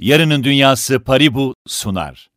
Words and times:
Yarının 0.00 0.44
Dünyası 0.44 1.00
Paribu 1.00 1.54
sunar. 1.66 2.28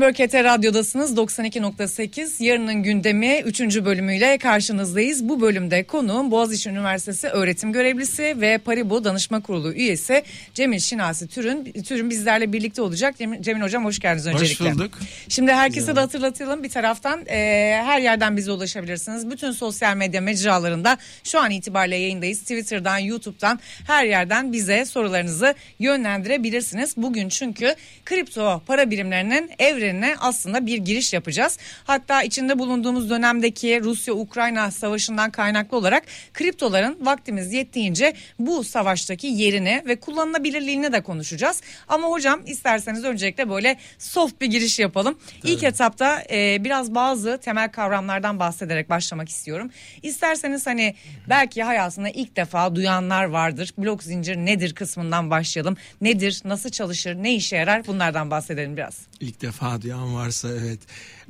Bökete 0.00 0.44
Radyo'dasınız 0.44 1.16
92.8 1.16 2.44
yarının 2.44 2.82
gündemi 2.82 3.40
3. 3.44 3.60
bölümüyle 3.60 4.38
karşınızdayız. 4.38 5.28
Bu 5.28 5.40
bölümde 5.40 5.84
konuğum 5.84 6.30
Boğaziçi 6.30 6.70
Üniversitesi 6.70 7.28
öğretim 7.28 7.72
görevlisi 7.72 8.40
ve 8.40 8.58
Paribu 8.58 9.04
Danışma 9.04 9.40
Kurulu 9.42 9.72
üyesi 9.72 10.22
Cemil 10.54 10.78
Şinasi 10.78 11.28
Türün. 11.28 11.72
Türün 11.82 12.10
bizlerle 12.10 12.52
birlikte 12.52 12.82
olacak. 12.82 13.18
Cemil, 13.18 13.42
Cemil 13.42 13.62
Hocam 13.62 13.84
hoş 13.84 13.98
geldiniz 13.98 14.26
öncelikle. 14.26 14.70
Hoş 14.70 14.74
bulduk. 14.74 14.98
Şimdi 15.28 15.52
herkese 15.52 15.96
de 15.96 16.00
hatırlatalım 16.00 16.62
bir 16.62 16.70
taraftan 16.70 17.26
e, 17.26 17.36
her 17.84 18.00
yerden 18.00 18.36
bize 18.36 18.52
ulaşabilirsiniz. 18.52 19.30
Bütün 19.30 19.52
sosyal 19.52 19.96
medya 19.96 20.20
mecralarında 20.20 20.98
şu 21.24 21.40
an 21.40 21.50
itibariyle 21.50 21.96
yayındayız. 21.96 22.40
Twitter'dan, 22.40 22.98
YouTube'dan 22.98 23.60
her 23.86 24.04
yerden 24.04 24.52
bize 24.52 24.84
sorularınızı 24.84 25.54
yönlendirebilirsiniz. 25.78 26.96
Bugün 26.96 27.28
çünkü 27.28 27.74
kripto 28.04 28.62
para 28.66 28.90
birimlerinin 28.90 29.50
evrenine 29.84 30.16
aslında 30.20 30.66
bir 30.66 30.78
giriş 30.78 31.12
yapacağız. 31.12 31.58
Hatta 31.84 32.22
içinde 32.22 32.58
bulunduğumuz 32.58 33.10
dönemdeki 33.10 33.80
Rusya-Ukrayna 33.82 34.70
savaşından 34.70 35.30
kaynaklı 35.30 35.76
olarak 35.76 36.04
kriptoların 36.34 36.98
vaktimiz 37.00 37.52
yettiğince 37.52 38.14
bu 38.38 38.64
savaştaki 38.64 39.26
yerini 39.26 39.82
ve 39.86 39.96
kullanılabilirliğini 39.96 40.92
de 40.92 41.00
konuşacağız. 41.00 41.62
Ama 41.88 42.08
hocam 42.08 42.40
isterseniz 42.46 43.04
öncelikle 43.04 43.50
böyle 43.50 43.76
soft 43.98 44.40
bir 44.40 44.46
giriş 44.46 44.78
yapalım. 44.78 45.18
İlk 45.44 45.62
etapta 45.62 46.22
e, 46.30 46.64
biraz 46.64 46.94
bazı 46.94 47.38
temel 47.38 47.72
kavramlardan 47.72 48.38
bahsederek 48.38 48.90
başlamak 48.90 49.28
istiyorum. 49.28 49.70
İsterseniz 50.02 50.66
hani 50.66 50.94
belki 51.28 51.62
hayatında 51.62 52.08
ilk 52.08 52.36
defa 52.36 52.74
duyanlar 52.74 53.24
vardır. 53.24 53.70
Blok 53.78 54.02
zincir 54.02 54.36
nedir 54.36 54.74
kısmından 54.74 55.30
başlayalım. 55.30 55.76
Nedir, 56.00 56.42
nasıl 56.44 56.70
çalışır, 56.70 57.14
ne 57.14 57.34
işe 57.34 57.56
yarar 57.56 57.86
bunlardan 57.86 58.30
bahsedelim 58.30 58.76
biraz. 58.76 59.06
İlk 59.20 59.42
defa 59.42 59.73
duyan 59.82 60.14
varsa 60.14 60.48
evet. 60.48 60.78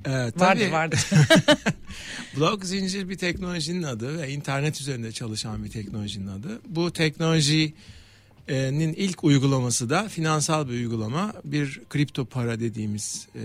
Ee, 0.04 0.10
Vardır 0.10 0.38
tabii, 0.38 0.72
vardır. 0.72 1.00
blok 2.36 2.64
zincir 2.64 3.08
bir 3.08 3.18
teknolojinin 3.18 3.82
adı 3.82 4.22
ve 4.22 4.30
internet 4.30 4.80
üzerinde 4.80 5.12
çalışan 5.12 5.64
bir 5.64 5.70
teknolojinin 5.70 6.26
adı. 6.26 6.60
Bu 6.68 6.92
teknolojinin 6.92 7.74
ilk 8.96 9.24
uygulaması 9.24 9.90
da 9.90 10.08
finansal 10.08 10.68
bir 10.68 10.72
uygulama. 10.72 11.32
Bir 11.44 11.80
kripto 11.90 12.24
para 12.24 12.60
dediğimiz 12.60 13.28
e, 13.34 13.44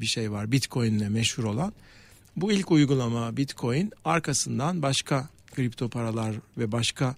bir 0.00 0.06
şey 0.06 0.32
var. 0.32 0.52
Bitcoin 0.52 0.98
ile 0.98 1.08
meşhur 1.08 1.44
olan. 1.44 1.72
Bu 2.36 2.52
ilk 2.52 2.70
uygulama 2.70 3.36
Bitcoin 3.36 3.92
arkasından 4.04 4.82
başka 4.82 5.28
kripto 5.54 5.88
paralar 5.88 6.34
ve 6.58 6.72
başka 6.72 7.14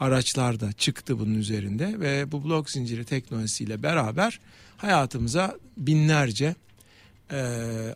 araçlar 0.00 0.60
da 0.60 0.72
çıktı 0.72 1.18
bunun 1.18 1.34
üzerinde 1.34 2.00
ve 2.00 2.32
bu 2.32 2.44
blok 2.44 2.70
zinciri 2.70 3.04
teknolojisiyle 3.04 3.82
beraber 3.82 4.40
hayatımıza 4.84 5.58
binlerce 5.76 6.54
e, 7.32 7.36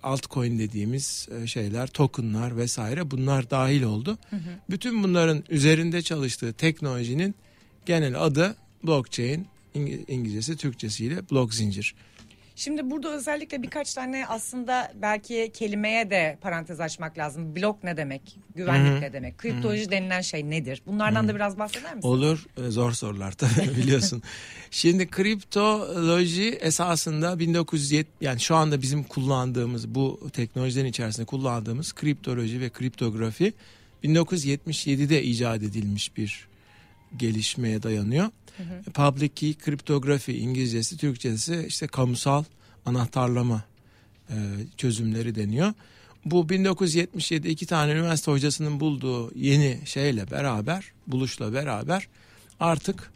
altcoin 0.02 0.58
dediğimiz 0.58 1.28
e, 1.42 1.46
şeyler, 1.46 1.86
tokenlar 1.86 2.56
vesaire 2.56 3.10
bunlar 3.10 3.50
dahil 3.50 3.82
oldu. 3.82 4.18
Bütün 4.70 5.02
bunların 5.02 5.44
üzerinde 5.48 6.02
çalıştığı 6.02 6.52
teknolojinin 6.52 7.34
genel 7.86 8.24
adı 8.24 8.56
blockchain, 8.86 9.46
İng- 9.74 10.04
İngilizcesi, 10.10 10.56
Türkçesiyle 10.56 11.30
blok 11.30 11.54
zincir. 11.54 11.94
Şimdi 12.58 12.90
burada 12.90 13.10
özellikle 13.14 13.62
birkaç 13.62 13.94
tane 13.94 14.26
aslında 14.26 14.92
belki 14.94 15.50
kelimeye 15.54 16.10
de 16.10 16.38
parantez 16.40 16.80
açmak 16.80 17.18
lazım. 17.18 17.56
Blok 17.56 17.84
ne 17.84 17.96
demek? 17.96 18.38
Güvenlik 18.54 19.02
ne 19.02 19.12
demek? 19.12 19.38
Kriptoloji 19.38 19.90
denilen 19.90 20.20
şey 20.20 20.50
nedir? 20.50 20.82
Bunlardan 20.86 21.28
da 21.28 21.34
biraz 21.34 21.58
bahseder 21.58 21.94
misin? 21.94 22.08
Olur. 22.08 22.46
E, 22.66 22.70
Zor 22.70 22.92
sorular 22.92 23.32
tabii 23.32 23.76
biliyorsun. 23.76 24.22
Şimdi 24.70 25.06
kriptoloji 25.10 26.48
esasında 26.50 27.38
1970 27.38 28.12
yani 28.20 28.40
şu 28.40 28.56
anda 28.56 28.82
bizim 28.82 29.02
kullandığımız 29.04 29.88
bu 29.94 30.30
teknolojilerin 30.32 30.88
içerisinde 30.88 31.26
kullandığımız 31.26 31.92
kriptoloji 31.92 32.60
ve 32.60 32.68
kriptografi 32.68 33.52
1977'de 34.04 35.22
icat 35.22 35.62
edilmiş 35.62 36.16
bir 36.16 36.48
gelişmeye 37.16 37.82
dayanıyor. 37.82 38.26
Public 38.94 39.28
key 39.28 39.54
kriptografi 39.54 40.38
İngilizcesi, 40.38 40.96
Türkçesi 40.96 41.64
işte 41.68 41.86
kamusal 41.86 42.44
anahtarlama 42.86 43.62
e, 44.30 44.34
çözümleri 44.76 45.34
deniyor. 45.34 45.72
Bu 46.24 46.48
1977 46.48 47.48
iki 47.48 47.66
tane 47.66 47.92
üniversite 47.92 48.30
hocasının 48.30 48.80
bulduğu 48.80 49.34
yeni 49.34 49.80
şeyle 49.84 50.30
beraber, 50.30 50.92
buluşla 51.06 51.52
beraber 51.52 52.08
artık 52.60 53.12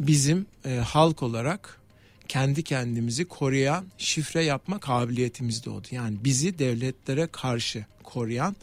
bizim 0.00 0.46
e, 0.64 0.74
halk 0.76 1.22
olarak 1.22 1.80
kendi 2.28 2.62
kendimizi 2.62 3.24
koruyan 3.24 3.84
şifre 3.98 4.44
yapma 4.44 4.78
kabiliyetimiz 4.78 5.64
doğdu. 5.64 5.86
Yani 5.90 6.16
bizi 6.24 6.58
devletlere 6.58 7.26
karşı 7.26 7.84
koruyan 8.02 8.56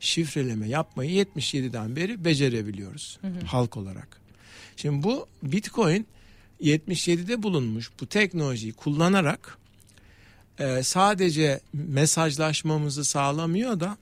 şifreleme 0.00 0.68
yapmayı 0.68 1.10
77'den 1.10 1.96
beri 1.96 2.24
becerebiliyoruz 2.24 3.18
halk 3.46 3.76
olarak. 3.76 4.27
Şimdi 4.78 5.02
bu 5.02 5.26
Bitcoin 5.42 6.06
77'de 6.60 7.42
bulunmuş 7.42 7.90
bu 8.00 8.06
teknolojiyi 8.06 8.72
kullanarak 8.72 9.58
e, 10.58 10.82
sadece 10.82 11.60
mesajlaşmamızı 11.72 13.04
sağlamıyor 13.04 13.80
da 13.80 13.98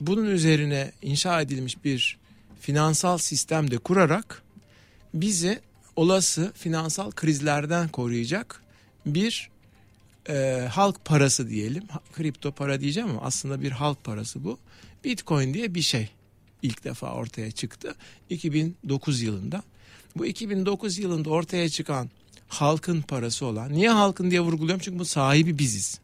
bunun 0.00 0.26
üzerine 0.26 0.92
inşa 1.02 1.40
edilmiş 1.40 1.84
bir 1.84 2.18
finansal 2.60 3.18
sistem 3.18 3.70
de 3.70 3.78
kurarak 3.78 4.42
bizi 5.14 5.60
olası 5.96 6.52
finansal 6.54 7.10
krizlerden 7.10 7.88
koruyacak 7.88 8.62
bir 9.06 9.50
e, 10.28 10.68
halk 10.70 11.04
parası 11.04 11.48
diyelim. 11.48 11.84
Kripto 12.12 12.52
para 12.52 12.80
diyeceğim 12.80 13.10
ama 13.10 13.22
aslında 13.22 13.62
bir 13.62 13.70
halk 13.70 14.04
parası 14.04 14.44
bu. 14.44 14.58
Bitcoin 15.04 15.54
diye 15.54 15.74
bir 15.74 15.82
şey 15.82 16.08
ilk 16.62 16.84
defa 16.84 17.12
ortaya 17.12 17.50
çıktı 17.50 17.94
2009 18.30 19.22
yılında. 19.22 19.62
Bu 20.16 20.26
2009 20.26 20.98
yılında 20.98 21.30
ortaya 21.30 21.68
çıkan 21.68 22.10
halkın 22.48 23.02
parası 23.02 23.46
olan. 23.46 23.72
Niye 23.72 23.90
halkın 23.90 24.30
diye 24.30 24.40
vurguluyorum? 24.40 24.80
Çünkü 24.84 24.98
bu 24.98 25.04
sahibi 25.04 25.58
biziz. 25.58 26.00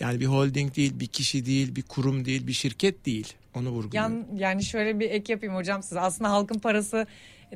Yani 0.00 0.20
bir 0.20 0.26
holding 0.26 0.76
değil, 0.76 1.00
bir 1.00 1.06
kişi 1.06 1.46
değil, 1.46 1.76
bir 1.76 1.82
kurum 1.82 2.24
değil, 2.24 2.46
bir 2.46 2.52
şirket 2.52 3.06
değil. 3.06 3.32
Onu 3.54 3.70
vurguluyorum. 3.70 4.16
Yan, 4.16 4.38
yani 4.38 4.64
şöyle 4.64 5.00
bir 5.00 5.10
ek 5.10 5.32
yapayım 5.32 5.54
hocam 5.54 5.82
size. 5.82 6.00
Aslında 6.00 6.30
halkın 6.30 6.58
parası 6.58 7.06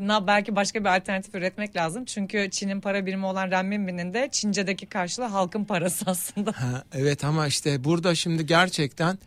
na 0.01 0.27
belki 0.27 0.57
başka 0.57 0.81
bir 0.81 0.97
alternatif 0.97 1.35
üretmek 1.35 1.77
lazım. 1.77 2.05
Çünkü 2.05 2.49
Çin'in 2.51 2.81
para 2.81 3.07
birimi 3.07 3.27
olan 3.27 3.51
renminbi'nin 3.51 4.15
de 4.15 4.29
Çince'deki 4.33 4.87
karşılığı 4.87 5.27
halkın 5.27 5.65
parası 5.65 6.05
aslında. 6.11 6.53
Ha, 6.53 6.85
evet 6.93 7.25
ama 7.25 7.47
işte 7.47 7.85
burada 7.85 8.15
şimdi 8.15 8.47
gerçekten 8.47 9.19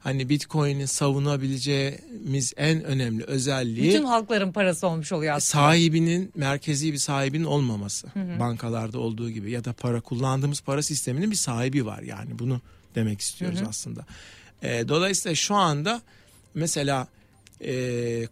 hani 0.00 0.28
Bitcoin'in 0.28 0.86
savunabileceğimiz 0.86 2.52
en 2.56 2.84
önemli 2.84 3.24
özelliği 3.24 3.88
Bütün 3.88 4.04
halkların 4.04 4.52
parası 4.52 4.86
olmuş 4.86 5.12
oluyor 5.12 5.34
aslında. 5.34 5.62
sahibinin 5.62 6.32
merkezi 6.36 6.92
bir 6.92 6.98
sahibinin 6.98 7.44
olmaması. 7.44 8.08
Bankalarda 8.40 8.98
olduğu 8.98 9.30
gibi 9.30 9.50
ya 9.50 9.64
da 9.64 9.72
para 9.72 10.00
kullandığımız 10.00 10.60
para 10.60 10.82
sisteminin 10.82 11.30
bir 11.30 11.36
sahibi 11.36 11.86
var 11.86 12.02
yani 12.02 12.38
bunu 12.38 12.60
demek 12.94 13.20
istiyoruz 13.20 13.60
aslında. 13.68 14.06
Ee, 14.62 14.84
dolayısıyla 14.88 15.34
şu 15.34 15.54
anda 15.54 16.02
mesela 16.54 17.08
e, 17.64 18.28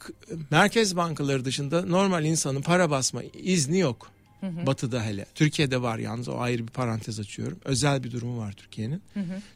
merkez 0.50 0.96
bankaları 0.96 1.44
dışında 1.44 1.84
normal 1.86 2.24
insanın 2.24 2.62
para 2.62 2.90
basma 2.90 3.22
izni 3.22 3.78
yok. 3.78 4.10
Batı'da 4.42 5.04
hele. 5.04 5.26
Türkiye'de 5.34 5.82
var 5.82 5.98
yalnız 5.98 6.28
o 6.28 6.38
ayrı 6.38 6.62
bir 6.62 6.72
parantez 6.72 7.20
açıyorum. 7.20 7.58
Özel 7.64 8.04
bir 8.04 8.10
durumu 8.10 8.38
var 8.38 8.52
Türkiye'nin. 8.52 9.02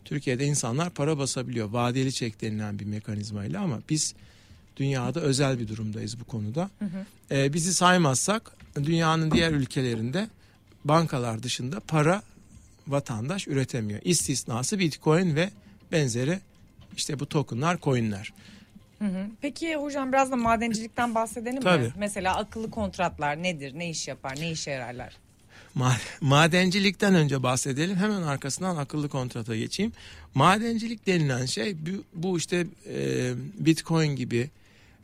Türkiye'de 0.04 0.44
insanlar 0.44 0.90
para 0.90 1.18
basabiliyor. 1.18 1.68
Vadeli 1.68 2.12
çek 2.12 2.40
denilen 2.40 2.78
bir 2.78 2.84
mekanizmayla 2.84 3.60
ama 3.60 3.80
biz 3.90 4.14
dünyada 4.76 5.20
özel 5.20 5.58
bir 5.58 5.68
durumdayız 5.68 6.20
bu 6.20 6.24
konuda. 6.24 6.70
Ee, 7.30 7.52
bizi 7.52 7.74
saymazsak 7.74 8.52
dünyanın 8.76 9.30
diğer 9.30 9.52
ülkelerinde 9.52 10.28
bankalar 10.84 11.42
dışında 11.42 11.80
para 11.80 12.22
vatandaş 12.88 13.48
üretemiyor. 13.48 14.00
İstisnası 14.04 14.78
Bitcoin 14.78 15.36
ve 15.36 15.50
benzeri 15.92 16.40
işte 16.96 17.20
bu 17.20 17.26
tokenlar, 17.26 17.80
coinler. 17.80 18.32
Peki 19.40 19.76
hocam 19.76 20.12
biraz 20.12 20.30
da 20.30 20.36
madencilikten 20.36 21.14
bahsedelim 21.14 21.54
mi? 21.54 21.60
Tabii. 21.60 21.92
Mesela 21.98 22.36
akıllı 22.36 22.70
kontratlar 22.70 23.42
nedir? 23.42 23.72
Ne 23.78 23.90
iş 23.90 24.08
yapar? 24.08 24.36
Ne 24.40 24.50
işe 24.50 24.70
yararlar? 24.70 25.16
Ma- 25.76 25.96
Madencilikten 26.20 27.14
önce 27.14 27.42
bahsedelim. 27.42 27.96
Hemen 27.96 28.22
arkasından 28.22 28.76
akıllı 28.76 29.08
kontrata 29.08 29.56
geçeyim. 29.56 29.92
Madencilik 30.34 31.06
denilen 31.06 31.46
şey 31.46 31.76
bu, 31.86 32.04
bu 32.14 32.38
işte 32.38 32.66
e, 32.88 33.30
Bitcoin 33.58 34.16
gibi, 34.16 34.50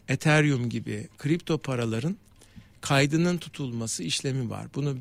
Ethereum 0.08 0.68
gibi 0.70 1.08
kripto 1.18 1.58
paraların 1.58 2.16
kaydının 2.80 3.38
tutulması 3.38 4.02
işlemi 4.02 4.50
var. 4.50 4.66
Bunu 4.74 4.96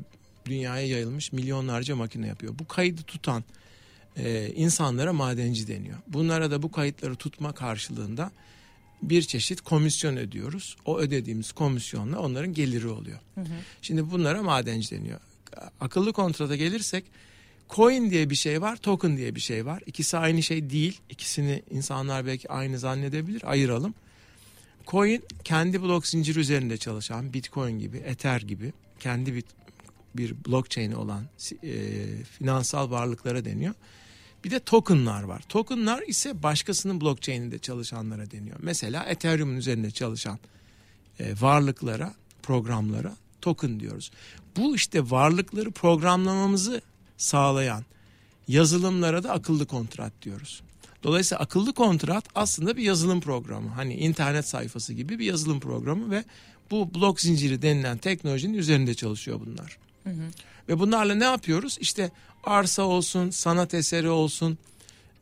dünyaya 0.46 0.86
yayılmış 0.86 1.32
milyonlarca 1.32 1.96
makine 1.96 2.26
yapıyor. 2.26 2.54
Bu 2.58 2.68
kaydı 2.68 3.02
tutan 3.02 3.44
e, 4.16 4.48
insanlara 4.48 5.12
madenci 5.12 5.68
deniyor. 5.68 5.96
Bunlara 6.08 6.50
da 6.50 6.62
bu 6.62 6.72
kayıtları 6.72 7.16
tutma 7.16 7.52
karşılığında 7.52 8.30
bir 9.02 9.22
çeşit 9.22 9.60
komisyon 9.60 10.16
ödüyoruz. 10.16 10.76
O 10.84 10.98
ödediğimiz 10.98 11.52
komisyonla 11.52 12.18
onların 12.18 12.54
geliri 12.54 12.88
oluyor. 12.88 13.18
Şimdi 13.82 14.10
bunlara 14.10 14.42
madenci 14.42 14.90
deniyor. 14.90 15.20
Akıllı 15.80 16.12
kontrata 16.12 16.56
gelirsek 16.56 17.04
coin 17.70 18.10
diye 18.10 18.30
bir 18.30 18.34
şey 18.34 18.62
var, 18.62 18.76
token 18.76 19.16
diye 19.16 19.34
bir 19.34 19.40
şey 19.40 19.66
var. 19.66 19.82
İkisi 19.86 20.18
aynı 20.18 20.42
şey 20.42 20.70
değil. 20.70 21.00
İkisini 21.10 21.62
insanlar 21.70 22.26
belki 22.26 22.48
aynı 22.52 22.78
zannedebilir. 22.78 23.50
Ayıralım. 23.50 23.94
Coin 24.86 25.24
kendi 25.44 25.82
blok 25.82 26.06
zinciri 26.06 26.38
üzerinde 26.38 26.76
çalışan 26.76 27.32
Bitcoin 27.32 27.78
gibi, 27.78 27.96
Ether 27.96 28.40
gibi 28.40 28.72
kendi 29.00 29.34
bir, 29.34 29.44
bir 30.14 30.34
blockchain 30.46 30.92
olan 30.92 31.24
e, 31.62 31.72
finansal 32.38 32.90
varlıklara 32.90 33.44
deniyor. 33.44 33.74
Bir 34.44 34.50
de 34.50 34.60
tokenlar 34.60 35.22
var. 35.22 35.42
Tokenlar 35.48 36.02
ise 36.02 36.42
başkasının 36.42 37.00
blockchain'inde 37.00 37.58
çalışanlara 37.58 38.30
deniyor. 38.30 38.56
Mesela 38.62 39.04
Ethereum'un 39.04 39.56
üzerinde 39.56 39.90
çalışan 39.90 40.38
e, 41.18 41.34
varlıklara, 41.40 42.14
programlara 42.42 43.16
token 43.40 43.80
diyoruz. 43.80 44.10
Bu 44.56 44.76
işte 44.76 45.10
varlıkları 45.10 45.70
programlamamızı 45.70 46.82
sağlayan 47.16 47.84
yazılımlara 48.48 49.22
da 49.22 49.32
akıllı 49.32 49.66
kontrat 49.66 50.12
diyoruz. 50.22 50.62
Dolayısıyla 51.02 51.42
akıllı 51.42 51.72
kontrat 51.72 52.24
aslında 52.34 52.76
bir 52.76 52.82
yazılım 52.82 53.20
programı. 53.20 53.68
Hani 53.68 53.94
internet 53.94 54.48
sayfası 54.48 54.94
gibi 54.94 55.18
bir 55.18 55.24
yazılım 55.24 55.60
programı 55.60 56.10
ve 56.10 56.24
bu 56.70 56.94
blok 56.94 57.20
zinciri 57.20 57.62
denilen 57.62 57.98
teknolojinin 57.98 58.58
üzerinde 58.58 58.94
çalışıyor 58.94 59.40
bunlar. 59.46 59.78
Hı 60.08 60.12
hı. 60.12 60.30
Ve 60.68 60.78
bunlarla 60.78 61.14
ne 61.14 61.24
yapıyoruz? 61.24 61.78
İşte 61.80 62.10
arsa 62.44 62.82
olsun, 62.82 63.30
sanat 63.30 63.74
eseri 63.74 64.08
olsun 64.08 64.58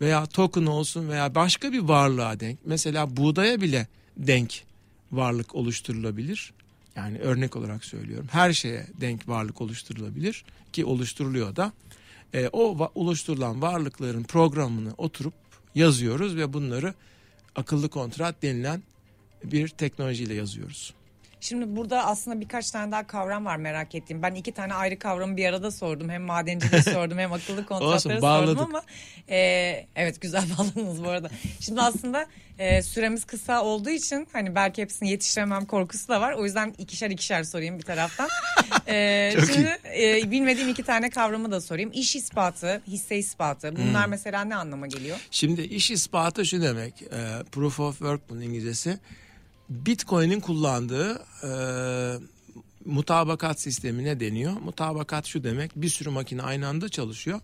veya 0.01 0.27
token 0.27 0.67
olsun 0.67 1.09
veya 1.09 1.35
başka 1.35 1.73
bir 1.73 1.79
varlığa 1.79 2.41
denk. 2.41 2.59
Mesela 2.65 3.17
buğdaya 3.17 3.61
bile 3.61 3.87
denk 4.17 4.65
varlık 5.13 5.55
oluşturulabilir. 5.55 6.53
Yani 6.97 7.19
örnek 7.19 7.57
olarak 7.57 7.85
söylüyorum. 7.85 8.29
Her 8.31 8.53
şeye 8.53 8.87
denk 9.01 9.29
varlık 9.29 9.61
oluşturulabilir 9.61 10.45
ki 10.73 10.85
oluşturuluyor 10.85 11.57
da. 11.57 11.73
E, 12.35 12.49
o 12.53 12.91
oluşturulan 12.95 13.63
varlıkların 13.63 14.23
programını 14.23 14.93
oturup 14.99 15.35
yazıyoruz 15.75 16.37
ve 16.37 16.53
bunları 16.53 16.95
akıllı 17.57 17.89
kontrat 17.89 18.43
denilen 18.43 18.83
bir 19.45 19.69
teknolojiyle 19.69 20.35
yazıyoruz. 20.35 20.95
Şimdi 21.49 21.77
burada 21.77 22.07
aslında 22.07 22.41
birkaç 22.41 22.71
tane 22.71 22.93
daha 22.93 23.07
kavram 23.07 23.45
var 23.45 23.57
merak 23.57 23.95
ettiğim. 23.95 24.23
Ben 24.23 24.35
iki 24.35 24.53
tane 24.53 24.75
ayrı 24.75 24.99
kavramı 24.99 25.37
bir 25.37 25.47
arada 25.47 25.71
sordum. 25.71 26.09
Hem 26.11 26.23
madenciliği 26.23 26.83
sordum 26.93 27.19
hem 27.19 27.33
akıllı 27.33 27.67
kontratları 27.67 28.19
Olsun, 28.19 28.47
sordum 28.47 28.59
ama 28.59 28.83
e, 29.29 29.87
evet 29.97 30.21
güzel 30.21 30.45
bağladınız 30.59 31.05
bu 31.05 31.09
arada. 31.09 31.31
Şimdi 31.61 31.81
aslında 31.81 32.27
e, 32.59 32.83
süremiz 32.83 33.25
kısa 33.25 33.65
olduğu 33.65 33.91
için 33.91 34.29
hani 34.33 34.55
belki 34.55 34.83
hepsini 34.83 35.11
yetiştiremem 35.11 35.65
korkusu 35.65 36.09
da 36.09 36.21
var. 36.21 36.33
O 36.33 36.45
yüzden 36.45 36.75
ikişer 36.79 37.11
ikişer 37.11 37.43
sorayım 37.43 37.79
bir 37.79 37.85
taraftan. 37.85 38.29
E, 38.89 39.33
şimdi 39.47 39.79
e, 39.99 40.31
bilmediğim 40.31 40.69
iki 40.69 40.83
tane 40.83 41.11
kavramı 41.11 41.51
da 41.51 41.61
sorayım. 41.61 41.91
İş 41.95 42.17
ispatı, 42.17 42.83
hisse 42.87 43.17
ispatı. 43.17 43.77
Bunlar 43.77 44.05
hmm. 44.05 44.11
mesela 44.11 44.45
ne 44.45 44.57
anlama 44.57 44.87
geliyor? 44.87 45.19
Şimdi 45.31 45.63
iş 45.63 45.91
ispatı 45.91 46.47
şu 46.47 46.63
demek. 46.63 47.03
E, 47.03 47.43
proof 47.53 47.81
of 47.81 47.99
work 47.99 48.31
bunun 48.31 48.41
İngilizcesi. 48.41 48.99
Bitcoin'in 49.69 50.41
kullandığı 50.41 51.25
e, 51.43 51.51
mutabakat 52.85 53.61
sistemine 53.61 54.21
deniyor. 54.21 54.53
Mutabakat 54.53 55.27
şu 55.27 55.45
demek 55.45 55.77
bir 55.77 55.89
sürü 55.89 56.11
makine 56.11 56.43
aynı 56.43 56.69
anda 56.69 56.89
çalışıyor 56.89 57.41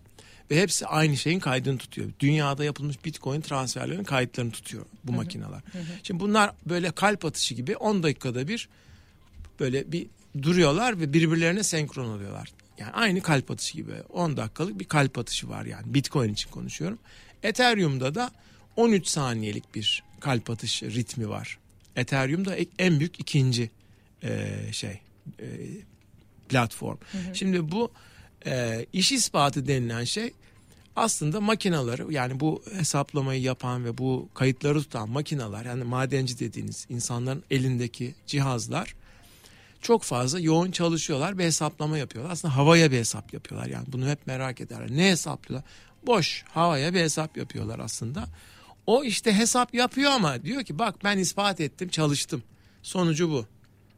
ve 0.51 0.61
hepsi 0.61 0.87
aynı 0.87 1.17
şeyin 1.17 1.39
kaydını 1.39 1.77
tutuyor. 1.77 2.09
Dünyada 2.19 2.63
yapılmış 2.63 3.05
Bitcoin 3.05 3.41
transferlerinin 3.41 4.03
kayıtlarını 4.03 4.51
tutuyor 4.51 4.85
bu 5.03 5.11
hı 5.11 5.15
hı. 5.15 5.17
makineler. 5.17 5.49
Hı 5.71 5.79
hı. 5.79 5.83
Şimdi 6.03 6.19
bunlar 6.19 6.51
böyle 6.65 6.91
kalp 6.91 7.25
atışı 7.25 7.55
gibi 7.55 7.77
10 7.77 8.03
dakikada 8.03 8.47
bir 8.47 8.69
böyle 9.59 9.91
bir 9.91 10.07
duruyorlar 10.41 10.99
ve 10.99 11.13
birbirlerine 11.13 11.63
senkron 11.63 12.09
oluyorlar. 12.09 12.49
Yani 12.77 12.91
aynı 12.91 13.21
kalp 13.21 13.51
atışı 13.51 13.77
gibi 13.77 13.93
10 14.09 14.37
dakikalık 14.37 14.79
bir 14.79 14.85
kalp 14.85 15.17
atışı 15.17 15.49
var 15.49 15.65
yani 15.65 15.93
Bitcoin 15.93 16.33
için 16.33 16.51
konuşuyorum. 16.51 16.99
Ethereum'da 17.43 18.15
da 18.15 18.31
13 18.75 19.07
saniyelik 19.07 19.75
bir 19.75 20.03
kalp 20.19 20.49
atışı 20.49 20.91
ritmi 20.91 21.29
var. 21.29 21.59
Ethereum 21.95 22.45
da 22.45 22.55
en 22.79 22.99
büyük 22.99 23.19
ikinci 23.19 23.69
e, 24.23 24.59
şey 24.71 24.99
e, 25.39 25.47
platform. 26.49 26.97
Hı 27.11 27.17
hı. 27.17 27.35
Şimdi 27.35 27.71
bu 27.71 27.91
e, 28.45 28.85
iş 28.93 29.11
ispatı 29.11 29.67
denilen 29.67 30.03
şey 30.03 30.33
aslında 30.95 31.41
makinaları 31.41 32.13
yani 32.13 32.39
bu 32.39 32.63
hesaplamayı 32.77 33.41
yapan 33.41 33.85
ve 33.85 33.97
bu 33.97 34.29
kayıtları 34.33 34.81
tutan 34.81 35.09
makinalar 35.09 35.65
yani 35.65 35.83
madenci 35.83 36.39
dediğiniz 36.39 36.85
insanların 36.89 37.43
elindeki 37.51 38.15
cihazlar 38.27 38.95
çok 39.81 40.03
fazla 40.03 40.39
yoğun 40.39 40.71
çalışıyorlar 40.71 41.37
ve 41.37 41.45
hesaplama 41.45 41.97
yapıyorlar. 41.97 42.31
Aslında 42.31 42.55
havaya 42.55 42.91
bir 42.91 42.97
hesap 42.97 43.33
yapıyorlar 43.33 43.67
yani 43.67 43.85
bunu 43.87 44.09
hep 44.09 44.27
merak 44.27 44.61
ederler. 44.61 44.91
Ne 44.91 45.11
hesaplıyorlar? 45.11 45.69
Boş 46.05 46.43
havaya 46.47 46.93
bir 46.93 46.99
hesap 46.99 47.37
yapıyorlar 47.37 47.79
aslında. 47.79 48.25
O 48.87 49.03
işte 49.03 49.33
hesap 49.33 49.73
yapıyor 49.73 50.11
ama 50.11 50.43
diyor 50.43 50.63
ki 50.63 50.79
bak 50.79 50.95
ben 51.03 51.17
ispat 51.17 51.61
ettim 51.61 51.89
çalıştım. 51.89 52.43
Sonucu 52.83 53.31
bu. 53.31 53.45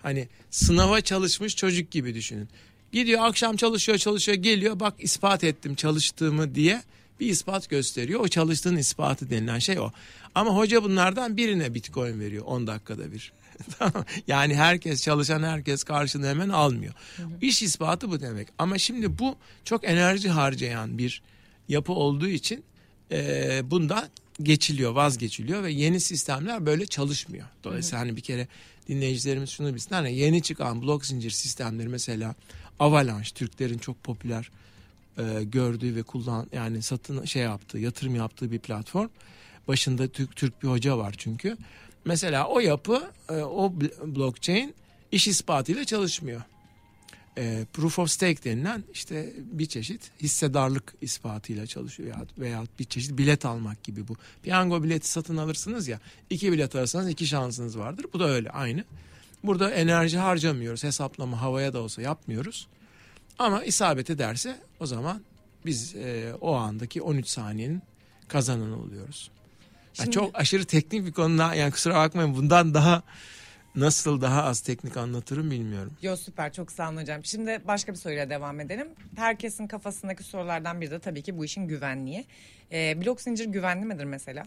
Hani 0.02 0.28
sınava 0.52 1.02
çalışmış 1.02 1.56
çocuk 1.56 1.92
gibi 1.92 2.16
düşünün. 2.16 2.50
Gidiyor 2.92 3.24
akşam 3.24 3.56
çalışıyor 3.56 3.98
çalışıyor 3.98 4.38
geliyor 4.38 4.80
bak 4.80 4.94
ispat 5.00 5.44
ettim 5.44 5.76
çalıştığımı 5.76 6.56
diye 6.56 6.82
bir 7.20 7.30
ispat 7.30 7.70
gösteriyor. 7.70 8.20
O 8.20 8.28
çalıştığın 8.28 8.78
ispatı 8.78 9.30
denilen 9.30 9.60
şey 9.60 9.80
o. 9.80 9.92
Ama 10.36 10.56
hoca 10.56 10.84
bunlardan 10.84 11.38
birine 11.38 11.74
bitcoin 11.74 12.20
veriyor 12.20 12.46
10 12.46 12.68
dakikada 12.68 13.12
bir. 13.12 13.34
yani 14.28 14.56
herkes 14.56 15.04
çalışan 15.04 15.44
herkes 15.44 15.84
karşılığını 15.84 16.28
hemen 16.28 16.50
almıyor. 16.50 16.94
İş 17.42 17.62
ispatı 17.62 18.12
bu 18.12 18.20
demek. 18.20 18.48
Ama 18.58 18.78
şimdi 18.78 19.20
bu 19.20 19.36
çok 19.66 19.84
enerji 19.84 20.30
harcayan 20.30 20.98
bir 20.98 21.22
yapı 21.68 21.94
olduğu 21.94 22.28
için 22.28 22.64
e, 23.12 23.62
bundan 23.72 24.10
geçiliyor, 24.42 24.92
vazgeçiliyor 24.92 25.64
ve 25.64 25.72
yeni 25.72 26.00
sistemler 26.00 26.66
böyle 26.66 26.86
çalışmıyor. 26.86 27.48
Dolayısıyla 27.64 28.00
hani 28.00 28.16
bir 28.16 28.22
kere 28.22 28.48
dinleyicilerimiz 28.88 29.50
şunu 29.50 29.74
bilsin. 29.74 29.96
Hani 29.96 30.16
yeni 30.16 30.42
çıkan 30.42 30.82
blok 30.82 31.06
zincir 31.06 31.32
sistemleri 31.32 31.88
mesela 31.88 32.36
Avalanche 32.80 33.30
Türklerin 33.30 33.78
çok 33.78 34.04
popüler 34.04 34.52
e, 35.18 35.44
gördüğü 35.44 35.96
ve 35.96 36.04
kullan 36.04 36.48
yani 36.54 36.82
satın 36.82 37.26
şey 37.26 37.44
yaptığı, 37.44 37.78
yatırım 37.80 38.16
yaptığı 38.16 38.52
bir 38.52 38.60
platform. 38.60 39.10
Başında 39.68 40.08
Türk 40.08 40.36
Türk 40.36 40.64
bir 40.64 40.68
hoca 40.68 40.98
var 40.98 41.16
çünkü. 41.18 41.58
Mesela 42.06 42.48
o 42.48 42.60
yapı, 42.60 43.12
e, 43.30 43.34
o 43.34 43.74
blockchain 44.06 44.76
iş 45.12 45.28
ispatıyla 45.28 45.86
çalışmıyor 45.86 46.42
e, 47.38 47.66
proof 47.74 48.00
of 48.00 48.10
stake 48.10 48.44
denilen 48.44 48.84
işte 48.94 49.34
bir 49.38 49.66
çeşit 49.66 50.12
hissedarlık 50.22 50.94
ispatıyla 51.02 51.68
çalışıyor 51.68 52.10
ya 52.10 52.26
veya 52.38 52.64
bir 52.80 52.84
çeşit 52.84 53.18
bilet 53.18 53.46
almak 53.46 53.84
gibi 53.84 54.08
bu. 54.08 54.16
Piyango 54.44 54.84
bileti 54.84 55.10
satın 55.10 55.38
alırsınız 55.38 55.88
ya 55.88 56.00
iki 56.30 56.52
bilet 56.52 56.76
alırsanız 56.76 57.10
iki 57.10 57.28
şansınız 57.28 57.78
vardır. 57.78 58.06
Bu 58.14 58.20
da 58.20 58.30
öyle 58.30 58.50
aynı. 58.50 58.84
Burada 59.44 59.72
enerji 59.72 60.18
harcamıyoruz. 60.18 60.84
Hesaplama 60.84 61.42
havaya 61.42 61.74
da 61.74 61.80
olsa 61.80 62.02
yapmıyoruz. 62.02 62.68
Ama 63.40 63.64
isabet 63.64 64.10
ederse 64.10 64.58
o 64.80 64.86
zaman 64.86 65.22
biz 65.66 65.96
e, 65.96 66.34
o 66.42 66.54
andaki 66.54 67.02
13 67.02 67.28
saniyenin 67.28 67.82
kazananı 68.28 68.80
oluyoruz. 68.80 69.32
Yani 69.98 70.06
Şimdi... 70.06 70.12
Çok 70.12 70.40
aşırı 70.40 70.66
teknik 70.66 71.06
bir 71.06 71.12
konuda 71.12 71.56
yani 71.56 71.72
kusura 71.72 71.96
bakmayın 71.96 72.36
bundan 72.36 72.74
daha 72.74 73.04
Nasıl 73.76 74.22
daha 74.22 74.44
az 74.44 74.60
teknik 74.60 74.98
anlatırım 74.98 75.52
bilmiyorum. 75.52 75.94
Yo 76.02 76.16
süper 76.16 76.54
çok 76.54 76.72
sağ 76.72 76.90
olun 76.90 77.02
hocam. 77.02 77.26
Şimdi 77.26 77.62
başka 77.68 77.92
bir 77.92 77.98
soruyla 77.98 78.30
devam 78.30 78.60
edelim. 78.60 78.88
Herkesin 79.16 79.68
kafasındaki 79.68 80.24
sorulardan 80.24 80.82
biri 80.82 80.92
de 80.92 81.00
tabii 81.00 81.22
ki 81.22 81.38
bu 81.38 81.46
işin 81.46 81.68
güvenliği. 81.68 82.26
Ee, 82.72 83.02
blok 83.02 83.22
zincir 83.22 83.46
güvenli 83.46 83.86
midir 83.86 84.06
mesela? 84.06 84.46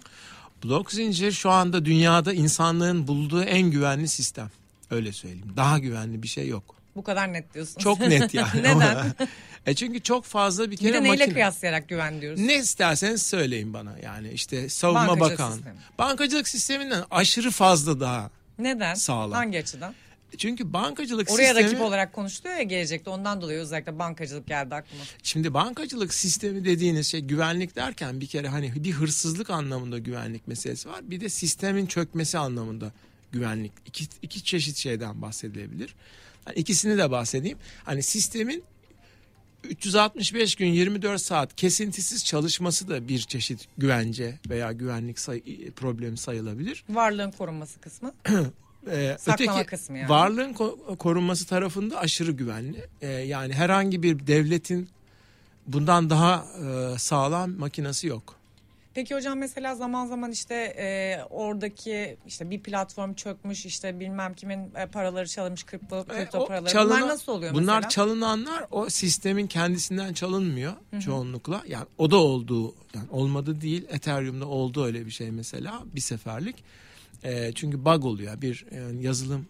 Blok 0.64 0.92
zincir 0.92 1.32
şu 1.32 1.50
anda 1.50 1.84
dünyada 1.84 2.32
insanlığın 2.32 3.08
bulduğu 3.08 3.42
en 3.42 3.70
güvenli 3.70 4.08
sistem. 4.08 4.50
Öyle 4.90 5.12
söyleyeyim. 5.12 5.52
Daha 5.56 5.78
güvenli 5.78 6.22
bir 6.22 6.28
şey 6.28 6.48
yok. 6.48 6.74
Bu 6.96 7.02
kadar 7.02 7.32
net 7.32 7.54
diyorsun. 7.54 7.78
Çok 7.80 8.00
net 8.00 8.34
yani. 8.34 8.62
Neden? 8.62 9.14
e 9.66 9.74
çünkü 9.74 10.00
çok 10.00 10.24
fazla 10.24 10.70
bir 10.70 10.76
kere 10.76 10.88
bir 10.88 10.94
de 10.94 11.02
neyle 11.02 11.10
makine... 11.10 11.32
kıyaslayarak 11.32 11.88
güven 11.88 12.20
diyoruz? 12.20 12.40
Ne 12.40 12.56
isterseniz 12.56 13.22
söyleyin 13.22 13.74
bana. 13.74 13.98
Yani 13.98 14.28
işte 14.30 14.68
savunma 14.68 15.08
Bankacılık 15.08 15.38
bakan. 15.38 15.52
Sistemi. 15.52 15.76
Bankacılık 15.98 16.48
sisteminden 16.48 17.04
aşırı 17.10 17.50
fazla 17.50 18.00
daha 18.00 18.30
neden? 18.58 18.94
Sağlam. 18.94 19.32
Hangi 19.32 19.58
açıdan? 19.58 19.94
Çünkü 20.36 20.72
bankacılık 20.72 21.30
Oraya 21.30 21.46
sistemi... 21.46 21.66
rakip 21.66 21.80
olarak 21.80 22.12
konuşuluyor 22.12 22.56
ya 22.56 22.62
gelecekte 22.62 23.10
ondan 23.10 23.42
dolayı 23.42 23.58
özellikle 23.58 23.98
bankacılık 23.98 24.46
geldi 24.46 24.74
aklıma. 24.74 25.04
Şimdi 25.22 25.54
bankacılık 25.54 26.14
sistemi 26.14 26.64
dediğiniz 26.64 27.06
şey 27.06 27.20
güvenlik 27.20 27.76
derken 27.76 28.20
bir 28.20 28.26
kere 28.26 28.48
hani 28.48 28.72
bir 28.84 28.92
hırsızlık 28.92 29.50
anlamında 29.50 29.98
güvenlik 29.98 30.48
meselesi 30.48 30.88
var. 30.88 31.10
Bir 31.10 31.20
de 31.20 31.28
sistemin 31.28 31.86
çökmesi 31.86 32.38
anlamında 32.38 32.92
güvenlik. 33.32 33.72
İki, 33.86 34.04
iki 34.22 34.44
çeşit 34.44 34.76
şeyden 34.76 35.22
bahsedilebilir. 35.22 35.94
Yani 36.46 36.58
ikisini 36.58 36.98
de 36.98 37.10
bahsedeyim. 37.10 37.58
Hani 37.84 38.02
sistemin 38.02 38.64
365 39.64 40.54
gün 40.54 40.66
24 40.66 41.20
saat 41.20 41.56
kesintisiz 41.56 42.24
çalışması 42.24 42.88
da 42.88 43.08
bir 43.08 43.18
çeşit 43.18 43.68
güvence 43.78 44.38
veya 44.48 44.72
güvenlik 44.72 45.18
say- 45.18 45.70
problemi 45.76 46.18
sayılabilir. 46.18 46.84
Varlığın 46.88 47.30
korunması 47.30 47.80
kısmı. 47.80 48.12
Ee, 48.90 49.16
Saklama 49.20 49.66
kısmı 49.66 49.98
yani. 49.98 50.08
Varlığın 50.08 50.52
ko- 50.52 50.96
korunması 50.96 51.46
tarafında 51.46 51.98
aşırı 51.98 52.32
güvenli. 52.32 52.86
Ee, 53.02 53.06
yani 53.06 53.52
herhangi 53.54 54.02
bir 54.02 54.26
devletin 54.26 54.88
bundan 55.66 56.10
daha 56.10 56.46
e, 56.94 56.98
sağlam 56.98 57.50
makinesi 57.50 58.06
yok. 58.06 58.34
Peki 58.98 59.14
hocam 59.14 59.38
mesela 59.38 59.74
zaman 59.74 60.06
zaman 60.06 60.30
işte 60.32 60.54
e, 60.54 61.18
oradaki 61.30 62.16
işte 62.26 62.50
bir 62.50 62.62
platform 62.62 63.14
çökmüş 63.14 63.66
işte 63.66 64.00
bilmem 64.00 64.34
kimin 64.34 64.74
e, 64.74 64.86
paraları 64.86 65.28
çalınmış 65.28 65.66
kripto, 65.66 65.98
E, 66.00 66.04
kripto 66.04 66.38
o 66.38 66.46
paraları. 66.46 66.72
çalınan- 66.72 67.00
Bunlar 67.00 67.08
nasıl 67.08 67.32
oluyor 67.32 67.54
Bunlar 67.54 67.76
mesela? 67.76 67.88
çalınanlar 67.88 68.64
o 68.70 68.88
sistemin 68.88 69.46
kendisinden 69.46 70.12
çalınmıyor 70.12 70.72
çoğunlukla. 71.04 71.62
Yani 71.68 71.86
o 71.98 72.10
da 72.10 72.16
olduğu 72.16 72.74
yani 72.94 73.06
olmadı 73.10 73.60
değil. 73.60 73.84
Ethereum'da 73.88 74.46
oldu 74.46 74.84
öyle 74.84 75.06
bir 75.06 75.10
şey 75.10 75.30
mesela 75.30 75.82
bir 75.94 76.00
seferlik. 76.00 76.56
E, 77.24 77.52
çünkü 77.54 77.84
bug 77.84 78.04
oluyor. 78.04 78.42
Bir 78.42 78.66
e, 78.70 78.96
yazılım 79.00 79.46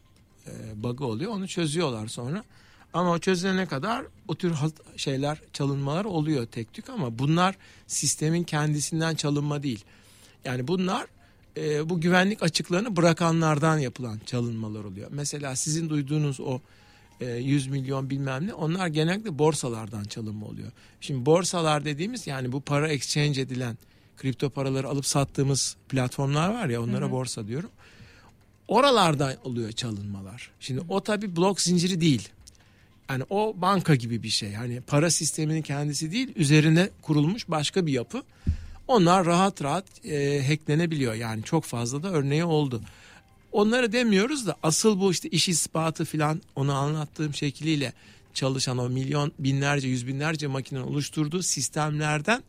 e, 0.47 0.51
bug'ı 0.83 1.05
oluyor. 1.05 1.33
Onu 1.33 1.49
çözüyorlar 1.49 2.07
sonra. 2.09 2.45
Ama 2.93 3.11
o 3.11 3.19
çözülene 3.19 3.67
kadar 3.67 4.05
o 4.29 4.35
tür 4.35 4.55
şeyler 4.97 5.39
çalınmalar 5.53 6.05
oluyor 6.05 6.47
tek 6.47 6.73
tük 6.73 6.91
ama 6.91 7.19
bunlar 7.19 7.57
sistemin 7.87 8.45
kendisinden 8.45 9.15
çalınma 9.15 9.63
değil. 9.63 9.85
Yani 10.45 10.69
bunlar 10.69 11.07
e, 11.57 11.89
bu 11.89 12.01
güvenlik 12.01 12.43
açıklarını 12.43 12.97
bırakanlardan 12.97 13.79
yapılan 13.79 14.21
çalınmalar 14.27 14.85
oluyor. 14.85 15.09
Mesela 15.13 15.57
sizin 15.57 15.89
duyduğunuz 15.89 16.41
o 16.41 16.61
e, 17.21 17.27
100 17.27 17.67
milyon 17.67 18.11
bilmem 18.11 18.47
ne 18.47 18.55
onlar 18.55 18.87
genellikle 18.87 19.39
borsalardan 19.39 20.05
çalınma 20.05 20.47
oluyor. 20.47 20.73
Şimdi 21.01 21.27
borsalar 21.27 21.85
dediğimiz 21.85 22.27
yani 22.27 22.53
bu 22.53 22.61
para 22.61 22.89
exchange 22.89 23.41
edilen 23.41 23.79
kripto 24.17 24.51
paraları 24.51 24.89
alıp 24.89 25.07
sattığımız 25.07 25.77
platformlar 25.89 26.55
var 26.55 26.69
ya 26.69 26.83
onlara 26.83 27.11
borsa 27.11 27.47
diyorum. 27.47 27.71
Oralardan 28.69 29.35
oluyor 29.45 29.73
çalınmalar. 29.73 30.51
Şimdi 30.61 30.81
o 30.89 31.01
tabi 31.01 31.37
blok 31.37 31.61
zinciri 31.61 32.01
değil. 32.01 32.29
Yani 33.11 33.25
o 33.31 33.55
banka 33.57 33.95
gibi 33.95 34.23
bir 34.23 34.29
şey. 34.29 34.53
Hani 34.53 34.81
para 34.81 35.11
sisteminin 35.11 35.63
kendisi 35.63 36.13
değil, 36.13 36.33
üzerine 36.37 36.89
kurulmuş 37.03 37.49
başka 37.49 37.87
bir 37.87 37.93
yapı. 37.93 38.23
Onlar 38.89 39.27
rahat 39.27 39.63
rahat 39.63 39.85
e, 40.05 40.47
hacklenebiliyor. 40.47 41.15
Yani 41.15 41.43
çok 41.43 41.65
fazla 41.65 42.03
da 42.03 42.11
örneği 42.11 42.45
oldu. 42.45 42.83
Onları 43.53 43.93
demiyoruz 43.93 44.47
da 44.47 44.57
asıl 44.63 45.01
bu 45.01 45.13
işte 45.13 45.29
iş 45.29 45.49
ispatı 45.49 46.05
falan 46.05 46.43
onu 46.57 46.75
anlattığım 46.75 47.35
şekliyle 47.35 47.93
çalışan 48.35 48.79
o 48.79 48.89
milyon 48.89 49.33
binlerce 49.39 49.89
yüz 49.89 50.07
binlerce 50.07 50.47
makinenin 50.47 50.85
oluşturduğu 50.85 51.43
sistemlerden 51.43 52.43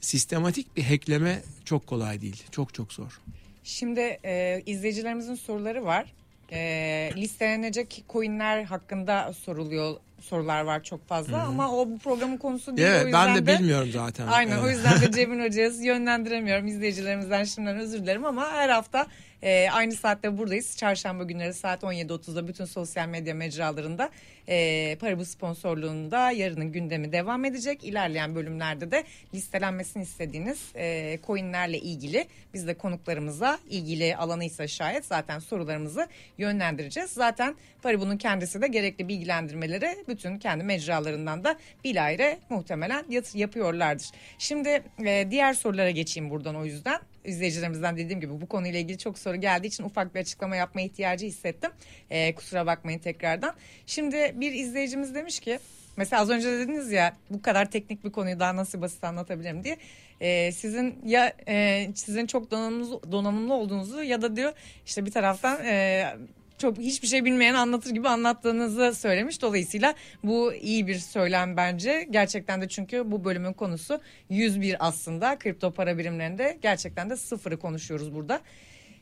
sistematik 0.00 0.76
bir 0.76 0.82
hackleme 0.82 1.42
çok 1.64 1.86
kolay 1.86 2.20
değil. 2.20 2.42
Çok 2.50 2.74
çok 2.74 2.92
zor. 2.92 3.20
Şimdi 3.64 4.00
e, 4.24 4.62
izleyicilerimizin 4.66 5.34
soruları 5.34 5.84
var. 5.84 6.12
E, 6.52 7.10
listelenecek 7.16 8.04
coinler 8.08 8.62
hakkında 8.64 9.32
soruluyor 9.32 9.96
sorular 10.20 10.60
var 10.60 10.82
çok 10.82 11.08
fazla 11.08 11.42
ama 11.42 11.72
o 11.72 11.88
bu 11.88 11.98
programın 11.98 12.36
konusu 12.36 12.76
değil. 12.76 12.88
o 12.88 12.90
Evet 12.90 13.04
yüzden 13.04 13.34
ben 13.36 13.46
de, 13.46 13.58
bilmiyorum 13.58 13.88
zaten. 13.92 14.26
Aynen 14.26 14.52
Evet. 14.52 14.64
o 14.64 14.70
yüzden 14.70 15.00
de 15.00 15.12
Cemil 15.16 15.44
Hoca'yı 15.46 15.72
yönlendiremiyorum 15.82 16.66
izleyicilerimizden 16.66 17.44
şimdiden 17.44 17.76
özür 17.78 17.98
dilerim 18.02 18.24
ama 18.24 18.52
her 18.52 18.68
hafta 18.68 19.06
e, 19.42 19.68
aynı 19.72 19.92
saatte 19.92 20.38
buradayız. 20.38 20.76
Çarşamba 20.76 21.24
günleri 21.24 21.54
saat 21.54 21.82
17.30'da 21.82 22.48
bütün 22.48 22.64
sosyal 22.64 23.08
medya 23.08 23.34
mecralarında 23.34 24.10
e, 24.48 24.96
Paribu 25.00 25.24
sponsorluğunda 25.24 26.30
yarının 26.30 26.72
gündemi 26.72 27.12
devam 27.12 27.44
edecek. 27.44 27.84
İlerleyen 27.84 28.34
bölümlerde 28.34 28.90
de 28.90 29.04
listelenmesini 29.34 30.02
istediğiniz 30.02 30.72
e, 30.76 31.18
coinlerle 31.26 31.78
ilgili 31.78 32.26
biz 32.54 32.66
de 32.66 32.74
konuklarımıza 32.74 33.58
ilgili 33.70 34.16
alanıysa 34.16 34.68
şayet 34.68 35.04
zaten 35.04 35.38
sorularımızı 35.38 36.08
yönlendireceğiz. 36.38 37.10
Zaten 37.10 37.54
Paribu'nun 37.82 38.16
kendisi 38.16 38.62
de 38.62 38.66
gerekli 38.66 39.08
bilgilendirmeleri 39.08 40.04
bütün 40.08 40.38
kendi 40.38 40.64
mecralarından 40.64 41.44
da 41.44 41.56
bilahare 41.84 42.38
muhtemelen 42.48 43.04
yapıyorlardır. 43.34 44.10
Şimdi 44.38 44.82
e, 45.06 45.26
diğer 45.30 45.54
sorulara 45.54 45.90
geçeyim 45.90 46.30
buradan 46.30 46.56
o 46.56 46.64
yüzden. 46.64 47.00
İzleyicilerimizden 47.26 47.96
dediğim 47.96 48.20
gibi 48.20 48.40
bu 48.40 48.46
konuyla 48.46 48.78
ilgili 48.78 48.98
çok 48.98 49.18
soru 49.18 49.36
geldiği 49.36 49.66
için 49.66 49.84
ufak 49.84 50.14
bir 50.14 50.20
açıklama 50.20 50.56
yapma 50.56 50.80
ihtiyacı 50.80 51.26
hissettim. 51.26 51.70
E, 52.10 52.34
kusura 52.34 52.66
bakmayın 52.66 52.98
tekrardan. 52.98 53.54
Şimdi 53.86 54.34
bir 54.34 54.52
izleyicimiz 54.52 55.14
demiş 55.14 55.40
ki 55.40 55.58
mesela 55.96 56.22
az 56.22 56.30
önce 56.30 56.52
dediniz 56.52 56.92
ya 56.92 57.16
bu 57.30 57.42
kadar 57.42 57.70
teknik 57.70 58.04
bir 58.04 58.10
konuyu 58.12 58.40
daha 58.40 58.56
nasıl 58.56 58.80
basit 58.80 59.04
anlatabilirim 59.04 59.64
diye. 59.64 59.76
E, 60.20 60.52
sizin 60.52 60.98
ya 61.04 61.32
e, 61.48 61.88
sizin 61.94 62.26
çok 62.26 62.50
donanımlı, 62.50 63.12
donanımlı 63.12 63.54
olduğunuzu 63.54 64.02
ya 64.02 64.22
da 64.22 64.36
diyor 64.36 64.52
işte 64.86 65.06
bir 65.06 65.10
taraftan 65.10 65.64
e, 65.64 66.04
çok 66.58 66.78
hiçbir 66.78 67.08
şey 67.08 67.24
bilmeyen 67.24 67.54
anlatır 67.54 67.90
gibi 67.90 68.08
anlattığınızı 68.08 68.94
söylemiş. 68.94 69.42
Dolayısıyla 69.42 69.94
bu 70.24 70.54
iyi 70.54 70.86
bir 70.86 70.98
söylem 70.98 71.56
bence. 71.56 72.06
Gerçekten 72.10 72.60
de 72.60 72.68
çünkü 72.68 73.10
bu 73.10 73.24
bölümün 73.24 73.52
konusu 73.52 74.00
101 74.30 74.86
aslında. 74.86 75.38
Kripto 75.38 75.70
para 75.74 75.98
birimlerinde 75.98 76.58
gerçekten 76.62 77.10
de 77.10 77.16
sıfırı 77.16 77.58
konuşuyoruz 77.58 78.14
burada. 78.14 78.40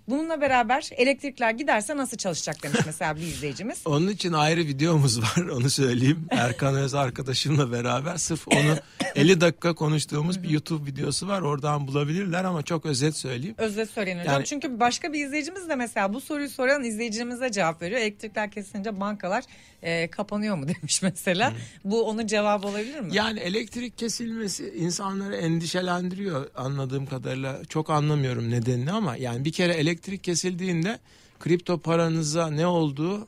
Bununla 0.09 0.41
beraber 0.41 0.89
elektrikler 0.97 1.51
giderse 1.51 1.97
nasıl 1.97 2.17
çalışacak 2.17 2.63
demiş 2.63 2.79
mesela 2.87 3.17
bir 3.17 3.21
izleyicimiz. 3.23 3.83
Onun 3.85 4.09
için 4.09 4.33
ayrı 4.33 4.61
videomuz 4.61 5.23
var 5.23 5.43
onu 5.49 5.71
söyleyeyim. 5.71 6.27
Erkan 6.31 6.75
Öz 6.75 6.95
arkadaşımla 6.95 7.73
beraber 7.73 8.17
sırf 8.17 8.49
onu 8.49 8.77
50 9.15 9.41
dakika 9.41 9.75
konuştuğumuz 9.75 10.43
bir 10.43 10.49
YouTube 10.51 10.87
videosu 10.91 11.29
var. 11.29 11.43
Oradan 11.43 11.87
bulabilirler 11.89 12.45
ama 12.45 12.63
çok 12.63 12.87
özet 12.87 13.17
söyleyeyim. 13.17 13.55
Özet 13.59 13.91
söyleyin 13.91 14.19
hocam. 14.19 14.35
Yani- 14.35 14.45
Çünkü 14.45 14.81
başka 14.81 15.13
bir 15.13 15.27
izleyicimiz 15.27 15.69
de 15.69 15.75
mesela 15.77 16.15
bu 16.15 16.21
soruyu 16.21 16.49
soran 16.49 16.85
izleyicimize 16.85 17.53
cevap 17.53 17.83
veriyor. 17.83 18.01
Elektrikler 18.01 18.51
kesilince 18.51 19.01
bankalar 19.01 19.45
e, 19.85 20.11
kapanıyor 20.11 20.57
mu 20.57 20.69
demiş 20.81 21.03
mesela. 21.03 21.53
Bu 21.85 22.05
onun 22.09 22.27
cevabı 22.27 22.67
olabilir 22.67 23.01
mi? 23.01 23.09
Yani 23.13 23.41
elektrik 23.41 23.99
kesilmesi 23.99 24.69
insanları 24.77 25.37
endişelendiriyor 25.37 26.51
anladığım 26.57 27.07
kadarıyla. 27.07 27.65
Çok 27.69 27.91
anlamıyorum 27.91 28.51
nedenini 28.51 28.93
ama 28.93 29.17
yani 29.17 29.45
bir 29.45 29.53
kere 29.53 29.73
elektrik 29.73 30.25
kesildiğinde 30.25 30.99
kripto 31.41 31.79
paranıza 31.79 32.51
ne 32.51 32.67
olduğu 32.67 33.27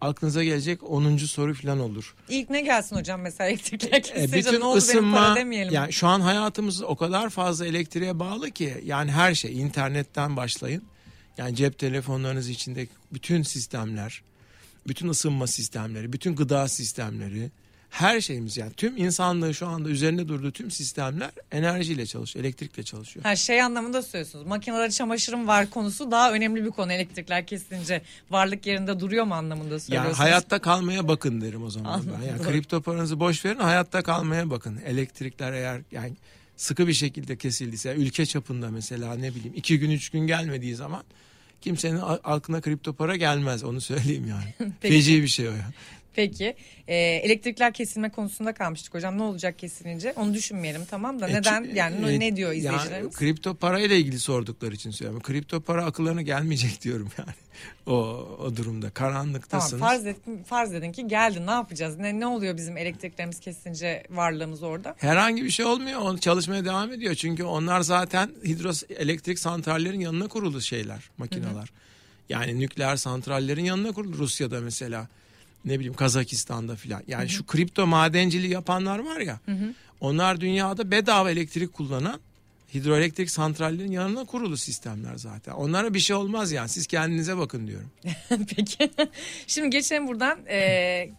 aklınıza 0.00 0.44
gelecek 0.44 0.90
10. 0.90 1.16
soru 1.16 1.54
falan 1.54 1.80
olur. 1.80 2.14
İlk 2.28 2.50
ne 2.50 2.60
gelsin 2.60 2.96
hocam 2.96 3.20
mesela 3.20 3.50
elektrikler 3.50 3.98
E, 3.98 4.02
kesilince 4.02 4.36
bütün 4.48 4.60
ne 4.60 4.64
oldu 4.64 4.80
benim 4.88 5.10
para 5.10 5.22
ısınma 5.22 5.36
demeyelim. 5.36 5.74
yani 5.74 5.92
şu 5.92 6.06
an 6.06 6.20
hayatımız 6.20 6.82
o 6.82 6.96
kadar 6.96 7.30
fazla 7.30 7.66
elektriğe 7.66 8.18
bağlı 8.18 8.50
ki 8.50 8.82
yani 8.84 9.10
her 9.10 9.34
şey 9.34 9.60
internetten 9.60 10.36
başlayın. 10.36 10.82
Yani 11.38 11.56
cep 11.56 11.78
telefonlarınız 11.78 12.48
içindeki 12.48 12.92
bütün 13.12 13.42
sistemler, 13.42 14.22
bütün 14.88 15.08
ısınma 15.08 15.46
sistemleri, 15.46 16.12
bütün 16.12 16.36
gıda 16.36 16.68
sistemleri, 16.68 17.50
her 17.90 18.20
şeyimiz 18.20 18.56
yani 18.56 18.72
tüm 18.72 18.96
insanlığı 18.96 19.54
şu 19.54 19.66
anda 19.66 19.88
üzerinde 19.88 20.28
durduğu 20.28 20.52
tüm 20.52 20.70
sistemler 20.70 21.30
enerjiyle 21.52 22.06
çalışıyor, 22.06 22.44
elektrikle 22.44 22.82
çalışıyor. 22.82 23.24
Ha 23.24 23.36
şey 23.36 23.62
anlamında 23.62 24.02
söylüyorsunuz. 24.02 24.46
Makinede 24.46 24.90
çamaşırım 24.90 25.48
var 25.48 25.70
konusu 25.70 26.10
daha 26.10 26.32
önemli 26.32 26.64
bir 26.64 26.70
konu 26.70 26.92
elektrikler 26.92 27.46
kesilince. 27.46 28.02
Varlık 28.30 28.66
yerinde 28.66 29.00
duruyor 29.00 29.24
mu 29.24 29.34
anlamında 29.34 29.70
Yani 29.70 29.80
söylüyorsunuz? 29.80 30.18
hayatta 30.18 30.58
kalmaya 30.58 31.08
bakın 31.08 31.40
derim 31.40 31.62
o 31.62 31.70
zaman 31.70 32.02
ben. 32.06 32.12
Yani 32.12 32.32
Anladım. 32.32 32.52
kripto 32.52 32.82
paranızı 32.82 33.20
boş 33.20 33.44
verin, 33.44 33.58
hayatta 33.58 34.02
kalmaya 34.02 34.50
bakın. 34.50 34.80
Elektrikler 34.86 35.52
eğer 35.52 35.80
yani 35.92 36.12
sıkı 36.56 36.86
bir 36.88 36.92
şekilde 36.92 37.36
kesildiyse, 37.36 37.94
ülke 37.94 38.26
çapında 38.26 38.70
mesela 38.70 39.14
ne 39.14 39.34
bileyim 39.34 39.52
iki 39.56 39.78
gün 39.78 39.90
üç 39.90 40.08
gün 40.10 40.26
gelmediği 40.26 40.74
zaman 40.74 41.02
kimsenin 41.60 42.00
aklına 42.24 42.60
kripto 42.60 42.92
para 42.92 43.16
gelmez 43.16 43.64
onu 43.64 43.80
söyleyeyim 43.80 44.26
yani. 44.28 44.54
Peki. 44.80 44.94
Feci 44.94 45.22
bir 45.22 45.28
şey 45.28 45.48
o 45.48 45.52
ya. 45.52 45.70
Peki 46.18 46.56
e, 46.88 46.96
elektrikler 46.96 47.72
kesilme 47.72 48.10
konusunda 48.10 48.54
kalmıştık 48.54 48.94
hocam. 48.94 49.18
Ne 49.18 49.22
olacak 49.22 49.58
kesilince? 49.58 50.12
Onu 50.16 50.34
düşünmeyelim 50.34 50.84
tamam 50.84 51.20
da 51.20 51.28
E, 51.28 51.34
neden 51.34 51.74
yani 51.74 52.06
e, 52.10 52.20
ne 52.20 52.36
diyor 52.36 52.52
izleyicilerimiz? 52.52 53.16
kripto 53.16 53.54
parayla 53.54 53.96
ilgili 53.96 54.18
sordukları 54.18 54.74
için 54.74 54.90
söylüyorum. 54.90 55.22
Kripto 55.22 55.60
para 55.60 55.84
akıllarına 55.84 56.22
gelmeyecek 56.22 56.82
diyorum 56.82 57.08
yani. 57.18 57.30
O, 57.86 57.94
o 58.40 58.56
durumda 58.56 58.90
Tamam 58.90 59.12
karanlıktasınız. 59.12 59.80
farz, 59.82 60.06
et, 60.06 60.16
farz 60.46 60.74
edin 60.74 60.92
ki 60.92 61.08
geldi 61.08 61.46
ne 61.46 61.50
yapacağız? 61.50 61.98
Ne, 61.98 62.20
ne 62.20 62.26
oluyor 62.26 62.56
bizim 62.56 62.76
elektriklerimiz 62.76 63.40
kesilince 63.40 64.02
varlığımız 64.10 64.62
orada? 64.62 64.94
Herhangi 64.98 65.44
bir 65.44 65.50
şey 65.50 65.66
olmuyor. 65.66 66.00
On 66.00 66.16
çalışmaya 66.16 66.64
devam 66.64 66.92
ediyor. 66.92 67.14
Çünkü 67.14 67.44
onlar 67.44 67.80
zaten 67.80 68.30
hidroelektrik 68.44 69.38
santrallerin 69.38 70.00
yanına 70.00 70.28
kurulu 70.28 70.60
şeyler, 70.60 71.10
makineler. 71.18 71.68
Yani 72.28 72.60
nükleer 72.60 72.96
santrallerin 72.96 73.64
yanına 73.64 73.92
kurulu. 73.92 74.18
Rusya'da 74.18 74.60
mesela 74.60 75.08
ne 75.64 75.74
bileyim 75.78 75.94
Kazakistan'da 75.94 76.76
filan. 76.76 77.02
Yani 77.08 77.28
şu 77.28 77.46
kripto 77.46 77.86
madenciliği 77.86 78.52
yapanlar 78.52 78.98
var 78.98 79.20
ya. 79.20 79.40
Onlar 80.00 80.40
dünyada 80.40 80.90
bedava 80.90 81.30
elektrik 81.30 81.72
kullanan 81.72 82.20
hidroelektrik 82.74 83.30
santrallerin 83.30 83.92
yanına 83.92 84.24
kurulu 84.24 84.56
sistemler 84.56 85.16
zaten. 85.16 85.52
Onlara 85.52 85.94
bir 85.94 85.98
şey 86.00 86.16
olmaz 86.16 86.52
yani. 86.52 86.68
Siz 86.68 86.86
kendinize 86.86 87.38
bakın 87.38 87.66
diyorum. 87.66 87.90
Peki. 88.56 88.90
Şimdi 89.46 89.70
geçelim 89.70 90.08
buradan. 90.08 90.38
Ee, 90.48 91.10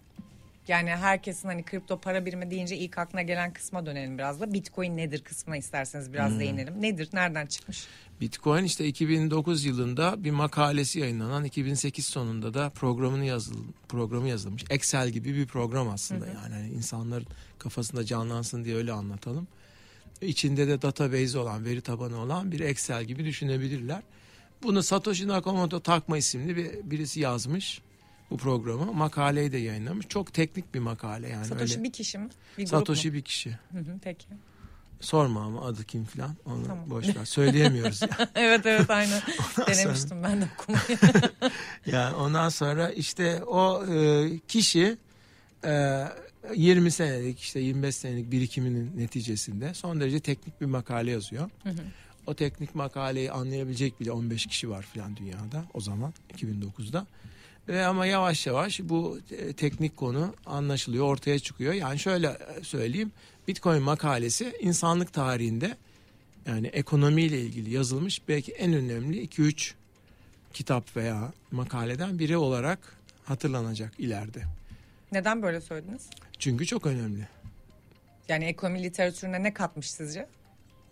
Yani 0.68 0.90
herkesin 0.90 1.48
hani 1.48 1.64
kripto 1.64 2.00
para 2.00 2.26
birimi 2.26 2.52
deyince 2.52 2.78
ilk 2.78 2.98
aklına 2.98 3.22
gelen 3.22 3.54
kısma 3.54 3.86
dönelim 3.86 4.18
biraz 4.18 4.42
da. 4.42 4.54
Bitcoin 4.54 4.98
nedir 4.98 5.22
kısmına 5.24 5.58
isterseniz 5.58 6.14
biraz 6.14 6.32
Hmm. 6.32 6.40
değinelim. 6.40 6.82
Nedir? 6.82 7.10
Nereden 7.14 7.46
çıkmış? 7.46 7.84
Bitcoin 8.22 8.64
işte 8.64 8.88
2009 8.88 9.66
yılında 9.66 10.24
bir 10.24 10.32
makalesi 10.32 11.00
yayınlanan 11.00 11.44
2008 11.44 12.06
sonunda 12.06 12.54
da 12.54 12.70
programını 12.70 13.26
yazıl 13.26 13.56
programı 13.90 14.28
yazılmış. 14.28 14.64
Excel 14.70 15.10
gibi 15.10 15.36
bir 15.36 15.48
program 15.48 15.90
aslında 15.90 16.28
yani 16.28 16.54
hani 16.54 16.70
insanların 16.70 17.28
kafasında 17.60 18.06
canlansın 18.06 18.66
diye 18.66 18.76
öyle 18.76 18.92
anlatalım. 18.92 19.48
İçinde 20.22 20.68
de 20.68 20.82
database 20.82 21.40
olan, 21.40 21.66
veri 21.66 21.82
tabanı 21.82 22.18
olan 22.18 22.52
bir 22.52 22.60
Excel 22.60 23.06
gibi 23.06 23.26
düşünebilirler. 23.26 24.04
Bunu 24.64 24.84
Satoshi 24.84 25.28
Nakamoto 25.28 25.80
Takma 25.80 26.18
isimli 26.18 26.56
bir 26.56 26.72
birisi 26.92 27.20
yazmış 27.20 27.82
bu 28.32 28.38
programı. 28.38 28.94
Makaleyi 28.94 29.52
de 29.52 29.58
yayınlamış. 29.58 30.08
Çok 30.08 30.34
teknik 30.34 30.74
bir 30.74 30.80
makale 30.80 31.30
yani. 31.30 31.46
Satoshi 31.46 31.74
öyle. 31.74 31.84
bir 31.84 31.92
kişi 31.92 32.18
mi? 32.18 32.30
Bir 32.58 32.66
Satoshi 32.66 33.08
mu? 33.08 33.14
bir 33.14 33.22
kişi. 33.22 33.50
Hı 33.50 33.78
hı, 33.78 34.00
Peki. 34.04 34.28
Sorma 35.00 35.42
ama 35.42 35.66
adı 35.66 35.84
kim 35.84 36.06
filan. 36.06 36.36
Onu 36.46 36.68
Tamam. 36.68 36.90
boş 36.90 37.08
ver. 37.08 37.26
Söyleyemiyoruz. 37.26 38.00
evet 38.36 38.66
evet 38.66 38.90
aynen. 38.90 39.22
Denemiştim 39.68 40.24
ben 40.24 40.42
de 40.42 40.48
okumayı. 40.54 41.00
Yani 41.86 42.16
ondan 42.16 42.50
sonra 42.50 42.90
işte 42.90 43.44
o 43.44 43.86
e, 43.86 44.40
kişi 44.48 44.98
e, 45.66 46.04
20 46.56 46.92
senelik 46.92 47.40
işte 47.40 47.60
25 47.60 47.96
senelik 47.96 48.32
birikiminin 48.32 48.98
neticesinde 48.98 49.74
son 49.74 50.00
derece 50.00 50.20
teknik 50.20 50.62
bir 50.62 50.66
makale 50.66 51.12
yazıyor. 51.12 51.50
O 52.28 52.34
teknik 52.34 52.76
makaleyi 52.76 53.32
anlayabilecek 53.32 54.00
bile 54.00 54.12
15 54.12 54.46
kişi 54.46 54.70
var 54.70 54.88
filan 54.94 55.16
dünyada 55.18 55.66
o 55.74 55.82
zaman 55.82 56.14
2009'da. 56.38 57.08
Ve 57.68 57.86
ama 57.86 58.06
yavaş 58.06 58.48
yavaş 58.48 58.80
bu 58.84 59.20
e, 59.32 59.54
teknik 59.54 59.98
konu 59.98 60.34
anlaşılıyor, 60.46 61.06
ortaya 61.06 61.40
çıkıyor. 61.40 61.74
Yani 61.74 62.00
şöyle 62.00 62.28
e, 62.28 62.64
söyleyeyim. 62.64 63.12
Bitcoin 63.50 63.84
makalesi 63.84 64.54
insanlık 64.60 65.14
tarihinde 65.14 65.78
yani 66.46 66.68
ekonomiyle 66.68 67.42
ilgili 67.42 67.74
yazılmış 67.74 68.22
belki 68.28 68.52
en 68.52 68.74
önemli 68.74 69.26
2-3 69.28 69.74
kitap 70.54 70.96
veya 70.96 71.34
makaleden 71.52 72.20
biri 72.20 72.38
olarak 72.38 72.80
hatırlanacak 73.26 73.94
ileride. 73.98 74.44
Neden 75.12 75.42
böyle 75.42 75.62
söylediniz? 75.62 76.10
Çünkü 76.40 76.66
çok 76.66 76.86
önemli. 76.86 77.28
Yani 78.28 78.46
ekonomi 78.46 78.84
literatürüne 78.84 79.44
ne 79.44 79.54
katmış 79.54 79.92
sizce? 79.92 80.28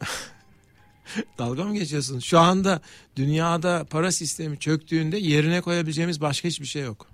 Dalga 1.37 1.63
mı 1.63 1.73
geçiyorsun? 1.73 2.19
Şu 2.19 2.39
anda 2.39 2.81
dünyada 3.15 3.85
para 3.89 4.11
sistemi 4.11 4.59
çöktüğünde 4.59 5.17
yerine 5.17 5.61
koyabileceğimiz 5.61 6.21
başka 6.21 6.47
hiçbir 6.47 6.65
şey 6.65 6.83
yok. 6.83 7.07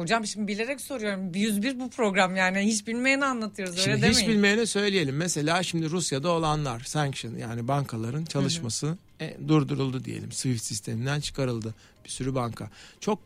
Hocam 0.00 0.26
şimdi 0.26 0.48
bilerek 0.48 0.80
soruyorum. 0.80 1.34
101 1.34 1.80
bu 1.80 1.90
program 1.90 2.36
yani. 2.36 2.58
Hiç 2.58 2.86
bilmeyeni 2.86 3.24
anlatıyoruz 3.24 3.74
öyle 3.74 3.82
Şimdi 3.82 3.96
demeyin. 3.96 4.14
hiç 4.14 4.28
bilmeyene 4.28 4.66
söyleyelim. 4.66 5.16
Mesela 5.16 5.62
şimdi 5.62 5.90
Rusya'da 5.90 6.28
olanlar 6.30 6.80
sanction 6.80 7.34
yani 7.36 7.68
bankaların 7.68 8.24
çalışması 8.24 8.98
e, 9.20 9.36
durduruldu 9.48 10.04
diyelim. 10.04 10.32
Swift 10.32 10.64
sisteminden 10.64 11.20
çıkarıldı 11.20 11.74
bir 12.04 12.10
sürü 12.10 12.34
banka. 12.34 12.70
Çok 13.00 13.18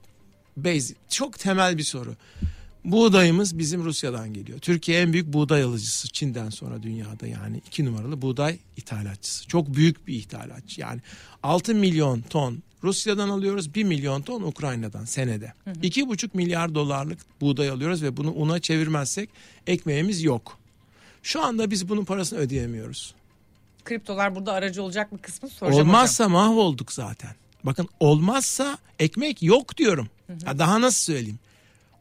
basic, 0.56 0.94
çok 1.08 1.38
temel 1.38 1.78
bir 1.78 1.82
soru. 1.82 2.16
Buğdayımız 2.84 3.58
bizim 3.58 3.84
Rusya'dan 3.84 4.34
geliyor. 4.34 4.58
Türkiye 4.58 5.00
en 5.00 5.12
büyük 5.12 5.32
buğday 5.32 5.62
alıcısı 5.62 6.08
Çin'den 6.08 6.50
sonra 6.50 6.82
dünyada 6.82 7.26
yani 7.26 7.60
iki 7.66 7.84
numaralı 7.84 8.22
buğday 8.22 8.58
ithalatçısı. 8.76 9.48
Çok 9.48 9.74
büyük 9.74 10.06
bir 10.06 10.14
ithalatçı. 10.14 10.80
Yani 10.80 11.00
6 11.42 11.74
milyon 11.74 12.20
ton 12.20 12.62
Rusya'dan 12.84 13.28
alıyoruz 13.28 13.74
1 13.74 13.84
milyon 13.84 14.22
ton 14.22 14.42
Ukrayna'dan 14.42 15.04
senede. 15.04 15.52
2,5 15.66 16.30
milyar 16.34 16.74
dolarlık 16.74 17.18
buğday 17.40 17.70
alıyoruz 17.70 18.02
ve 18.02 18.16
bunu 18.16 18.32
una 18.32 18.60
çevirmezsek 18.60 19.30
ekmeğimiz 19.66 20.22
yok. 20.22 20.58
Şu 21.22 21.42
anda 21.44 21.70
biz 21.70 21.88
bunun 21.88 22.04
parasını 22.04 22.38
ödeyemiyoruz. 22.38 23.14
Kriptolar 23.84 24.36
burada 24.36 24.52
aracı 24.52 24.82
olacak 24.82 25.12
mı 25.12 25.18
kısmı 25.18 25.48
soracağım 25.48 25.88
Olmazsa 25.88 26.28
mahvolduk 26.28 26.92
zaten. 26.92 27.30
Bakın 27.64 27.88
olmazsa 28.00 28.78
ekmek 28.98 29.42
yok 29.42 29.76
diyorum. 29.76 30.08
Ya 30.46 30.58
daha 30.58 30.80
nasıl 30.80 31.12
söyleyeyim? 31.12 31.38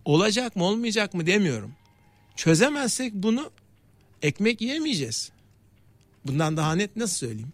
Olacak 0.05 0.55
mı 0.55 0.63
olmayacak 0.63 1.13
mı 1.13 1.25
demiyorum. 1.25 1.71
Çözemezsek 2.35 3.13
bunu 3.13 3.51
ekmek 4.21 4.61
yiyemeyeceğiz. 4.61 5.31
Bundan 6.25 6.57
daha 6.57 6.75
net 6.75 6.95
nasıl 6.95 7.15
söyleyeyim? 7.15 7.53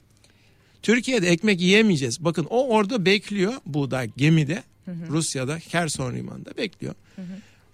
Türkiye'de 0.81 1.27
ekmek 1.27 1.61
yiyemeyeceğiz. 1.61 2.23
Bakın 2.23 2.47
o 2.49 2.67
orada 2.67 3.05
bekliyor 3.05 3.53
buğday 3.65 4.09
gemide. 4.17 4.63
Rusya'da 4.87 5.59
Kherson 5.59 6.13
limanında 6.15 6.57
bekliyor. 6.57 6.95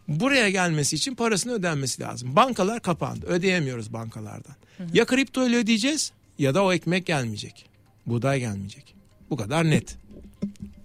Buraya 0.07 0.49
gelmesi 0.49 0.95
için 0.95 1.15
parasını 1.15 1.53
ödenmesi 1.53 2.01
lazım. 2.01 2.35
Bankalar 2.35 2.81
kapandı. 2.81 3.25
Ödeyemiyoruz 3.25 3.93
bankalardan. 3.93 4.55
Ya 4.93 5.05
kripto 5.05 5.47
ile 5.47 5.57
ödeyeceğiz 5.57 6.11
ya 6.39 6.55
da 6.55 6.63
o 6.63 6.73
ekmek 6.73 7.05
gelmeyecek. 7.05 7.65
Buğday 8.05 8.39
gelmeyecek. 8.39 8.95
Bu 9.29 9.37
kadar 9.37 9.69
net. 9.69 9.97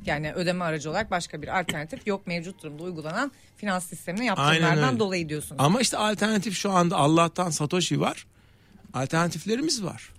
Yani 0.06 0.32
ödeme 0.32 0.64
aracı 0.64 0.90
olarak 0.90 1.10
başka 1.10 1.42
bir 1.42 1.60
alternatif 1.60 2.06
yok 2.06 2.26
mevcut 2.26 2.62
durumda 2.62 2.82
uygulanan 2.82 3.32
finans 3.56 3.86
sistemine 3.86 4.24
yaptırımlardan 4.24 4.98
dolayı 4.98 5.28
diyorsunuz. 5.28 5.56
Ama 5.58 5.80
işte 5.80 5.96
alternatif 5.96 6.54
şu 6.54 6.70
anda 6.70 6.96
Allah'tan 6.96 7.50
Satoshi 7.50 8.00
var. 8.00 8.26
Alternatiflerimiz 8.94 9.84
var. 9.84 10.12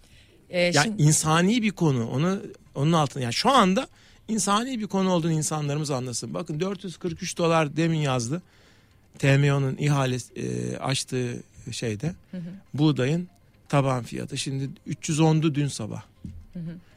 Ee, 0.52 0.60
Yani 0.60 0.76
şimdi, 0.84 1.02
insani 1.02 1.62
bir 1.62 1.72
konu. 1.72 2.10
Onu 2.10 2.42
onun 2.76 2.92
altında 2.92 3.24
yani 3.24 3.34
şu 3.34 3.50
anda 3.50 3.88
insani 4.28 4.80
bir 4.80 4.88
konu 4.88 5.12
olduğunu 5.12 5.32
insanlarımız 5.32 5.92
anlasın. 5.92 6.34
Bakın 6.34 6.60
443 6.60 7.38
dolar 7.38 7.78
demin 7.78 8.00
yazdı. 8.00 8.42
TMO'nun 9.20 9.78
ihale 9.80 10.18
e, 10.36 10.78
açtığı 10.78 11.44
şeyde 11.72 12.14
buğdayın 12.74 13.28
taban 13.70 14.04
fiyatı 14.04 14.38
şimdi 14.38 14.70
310'du 14.90 15.56
dün 15.56 15.68
sabah. 15.68 16.02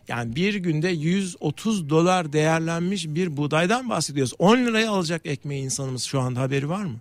Yani 0.09 0.37
bir 0.37 0.55
günde 0.55 0.88
130 0.88 1.90
dolar 1.90 2.33
değerlenmiş 2.33 3.07
bir 3.07 3.37
buğdaydan 3.37 3.90
bahsediyoruz. 3.90 4.33
10 4.38 4.57
liraya 4.57 4.90
alacak 4.90 5.27
ekmeği 5.27 5.64
insanımız 5.64 6.03
şu 6.03 6.21
anda 6.21 6.40
haberi 6.40 6.69
var 6.69 6.85
mı? 6.85 6.97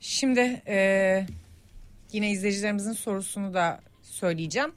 şimdi 0.00 0.62
e, 0.66 1.26
yine 2.12 2.30
izleyicilerimizin 2.30 2.92
sorusunu 2.92 3.54
da 3.54 3.80
söyleyeceğim. 4.02 4.72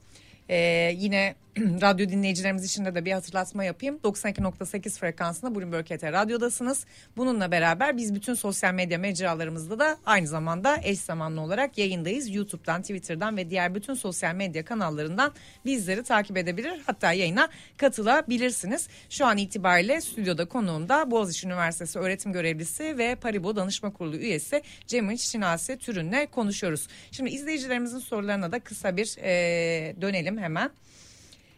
E, 0.50 0.56
yine 0.98 1.36
radyo 1.82 2.10
dinleyicilerimiz 2.10 2.66
için 2.66 2.86
de, 2.86 3.06
bir 3.06 3.12
hatırlatma 3.12 3.64
yapayım. 3.64 4.00
92.8 4.04 5.00
frekansında 5.00 5.56
Bloomberg 5.56 5.86
HT 5.86 6.04
Radyo'dasınız. 6.04 6.86
Bununla 7.18 7.52
beraber 7.52 7.98
biz 7.98 8.16
bütün 8.16 8.34
sosyal 8.34 8.74
medya 8.74 8.98
mecralarımızda 8.98 9.80
da 9.80 9.98
aynı 10.06 10.28
zamanda 10.28 10.78
eş 10.84 11.00
zamanlı 11.00 11.42
olarak 11.42 11.78
yayındayız. 11.78 12.36
YouTube'dan, 12.36 12.82
Twitter'dan 12.82 13.38
ve 13.38 13.50
diğer 13.50 13.76
bütün 13.76 13.94
sosyal 13.94 14.36
medya 14.36 14.66
kanallarından 14.66 15.32
bizleri 15.66 16.04
takip 16.04 16.38
edebilir. 16.38 16.82
Hatta 16.86 17.14
yayına 17.14 17.50
katılabilirsiniz. 17.78 18.88
Şu 19.10 19.26
an 19.26 19.38
itibariyle 19.38 20.02
stüdyoda 20.02 20.46
konuğumda 20.46 21.12
Boğaziçi 21.12 21.48
Üniversitesi 21.48 22.00
öğretim 22.00 22.34
görevlisi 22.34 22.98
ve 22.98 23.16
Paribo 23.16 23.56
Danışma 23.56 23.94
Kurulu 23.94 24.16
üyesi 24.16 24.62
Cemil 24.88 25.18
Çinasi 25.18 25.78
Türün'le 25.78 26.28
konuşuyoruz. 26.32 26.88
Şimdi 27.12 27.30
izleyicilerimizin 27.30 28.00
sorularına 28.00 28.52
da 28.52 28.60
kısa 28.60 28.98
bir 28.98 29.16
e, 29.22 30.02
dönelim 30.02 30.38
hemen. 30.38 30.72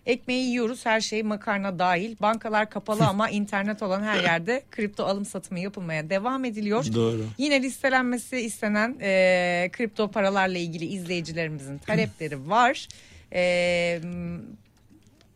Ekmeği 0.05 0.47
yiyoruz 0.49 0.85
her 0.85 1.01
şey 1.01 1.23
makarna 1.23 1.79
dahil. 1.79 2.15
Bankalar 2.21 2.69
kapalı 2.69 3.05
ama 3.07 3.29
internet 3.39 3.83
olan 3.83 4.03
her 4.03 4.23
yerde 4.23 4.63
kripto 4.71 5.03
alım 5.05 5.25
satımı 5.25 5.59
yapılmaya 5.59 6.09
devam 6.09 6.45
ediliyor. 6.45 6.93
Doğru. 6.93 7.25
Yine 7.37 7.61
listelenmesi 7.61 8.37
istenen 8.37 8.97
e, 9.01 9.69
kripto 9.73 10.11
paralarla 10.11 10.57
ilgili 10.57 10.85
izleyicilerimizin 10.85 11.77
talepleri 11.87 12.49
var. 12.49 12.87
E, 13.33 14.01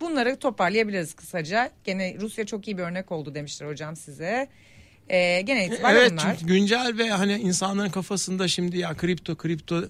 bunları 0.01 0.35
toparlayabiliriz 0.39 1.13
kısaca. 1.13 1.71
Gene 1.83 2.15
Rusya 2.19 2.45
çok 2.45 2.67
iyi 2.67 2.77
bir 2.77 2.83
örnek 2.83 3.11
oldu 3.11 3.35
demiştir 3.35 3.65
hocam 3.65 3.95
size. 3.95 4.47
E, 5.09 5.41
genel 5.41 5.71
itibariyle 5.71 5.99
Evet 6.01 6.11
bunlar. 6.11 6.35
çünkü 6.39 6.53
güncel 6.53 6.97
ve 6.97 7.09
hani 7.09 7.33
insanların 7.33 7.89
kafasında 7.89 8.47
şimdi 8.47 8.77
ya 8.77 8.93
kripto 8.93 9.35
kripto 9.35 9.83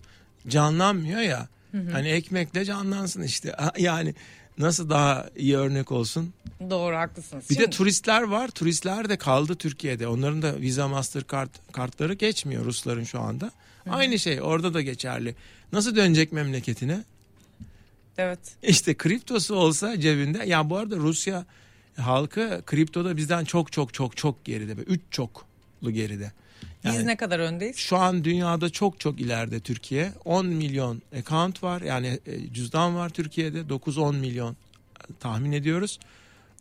canlanmıyor 0.48 1.20
ya. 1.22 1.48
Hani 1.92 2.10
ekmekle 2.10 2.66
canlansın 2.66 3.22
işte. 3.22 3.56
Yani 3.78 4.14
nasıl 4.58 4.90
daha 4.90 5.30
iyi 5.36 5.58
örnek 5.58 5.92
olsun? 5.92 6.34
Doğru 6.70 6.96
haklısınız. 6.96 7.50
Bir 7.50 7.56
de 7.56 7.62
Şimdi- 7.62 7.76
turistler 7.78 8.22
var. 8.22 8.48
Turistler 8.48 9.10
de 9.10 9.18
kaldı 9.18 9.56
Türkiye'de. 9.56 10.08
Onların 10.08 10.42
da 10.42 10.62
Visa 10.62 10.88
Mastercard 10.88 11.50
kartları 11.72 12.14
geçmiyor 12.14 12.66
Rusların 12.66 13.04
şu 13.04 13.20
anda. 13.20 13.52
Aynı 13.90 14.20
şey 14.20 14.42
orada 14.42 14.74
da 14.74 14.82
geçerli. 14.82 15.36
Nasıl 15.72 15.96
dönecek 15.96 16.32
memleketine? 16.32 17.04
evet. 18.18 18.40
İşte 18.64 18.94
kriptosu 18.98 19.56
olsa 19.56 20.00
cebinde. 20.00 20.46
Ya 20.46 20.70
bu 20.70 20.78
arada 20.78 20.96
Rusya 20.96 21.46
halkı 21.98 22.62
kriptoda 22.66 23.18
bizden 23.18 23.46
çok 23.46 23.72
çok 23.72 23.94
çok 23.94 24.18
çok 24.18 24.46
geride. 24.46 24.72
Üç 24.72 25.02
çoklu 25.12 25.92
geride. 25.92 26.32
Biz 26.86 26.96
Yani- 26.96 27.08
ne 27.08 27.18
kadar 27.18 27.40
öndeyiz? 27.40 27.78
Şu 27.78 27.98
an 27.98 28.24
dünyada 28.24 28.70
çok 28.70 29.00
çok 29.00 29.20
ileride 29.20 29.60
Türkiye. 29.60 30.14
10 30.26 30.46
milyon 30.46 31.02
account 31.20 31.64
var 31.64 31.82
yani 31.82 32.20
e, 32.26 32.54
cüzdan 32.54 32.96
var 32.96 33.10
Türkiye'de 33.10 33.70
9-10 33.70 34.16
milyon 34.16 34.56
tahmin 35.20 35.52
ediyoruz. 35.52 36.00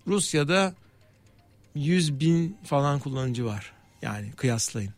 Rusya'da 0.06 0.74
100 1.74 2.20
bin 2.20 2.56
falan 2.64 2.98
kullanıcı 2.98 3.44
var 3.44 3.72
yani 4.02 4.32
kıyaslayın. 4.32 4.92